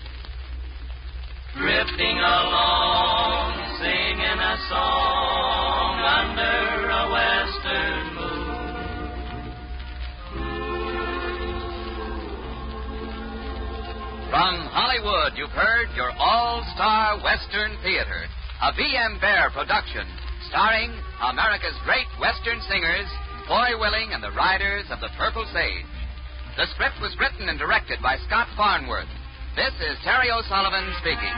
drifting 1.58 2.18
along, 2.18 3.58
singing 3.82 4.38
a 4.38 4.54
song 4.70 5.98
under 5.98 6.85
From 14.36 14.68
Hollywood, 14.68 15.32
you've 15.32 15.56
heard 15.56 15.88
your 15.96 16.12
all-star 16.12 17.16
Western 17.24 17.72
Theater, 17.80 18.28
a 18.60 18.68
V.M. 18.76 19.16
Bear 19.16 19.48
production, 19.48 20.04
starring 20.52 20.92
America's 21.24 21.72
great 21.88 22.04
Western 22.20 22.60
singers, 22.68 23.08
Foy 23.48 23.80
Willing 23.80 24.12
and 24.12 24.20
the 24.20 24.36
Riders 24.36 24.84
of 24.92 25.00
the 25.00 25.08
Purple 25.16 25.48
Sage. 25.56 25.88
The 26.60 26.68
script 26.76 27.00
was 27.00 27.16
written 27.16 27.48
and 27.48 27.56
directed 27.56 28.04
by 28.04 28.20
Scott 28.28 28.52
Farnworth. 28.60 29.08
This 29.56 29.72
is 29.80 29.96
Terry 30.04 30.28
O'Sullivan 30.28 30.84
speaking. 31.00 31.32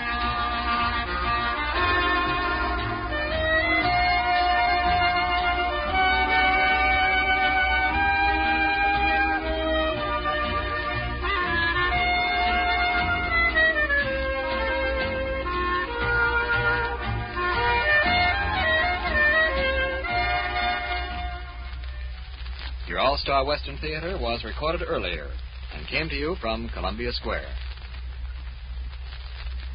Star 23.29 23.45
Western 23.45 23.77
Theater 23.77 24.17
was 24.19 24.43
recorded 24.43 24.81
earlier 24.89 25.29
and 25.75 25.87
came 25.87 26.09
to 26.09 26.15
you 26.15 26.35
from 26.41 26.71
Columbia 26.71 27.13
Square. 27.13 27.45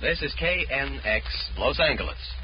This 0.01 0.23
is 0.23 0.33
KNX 0.41 1.21
Los 1.59 1.79
Angeles. 1.79 2.17
Angeles. 2.17 2.42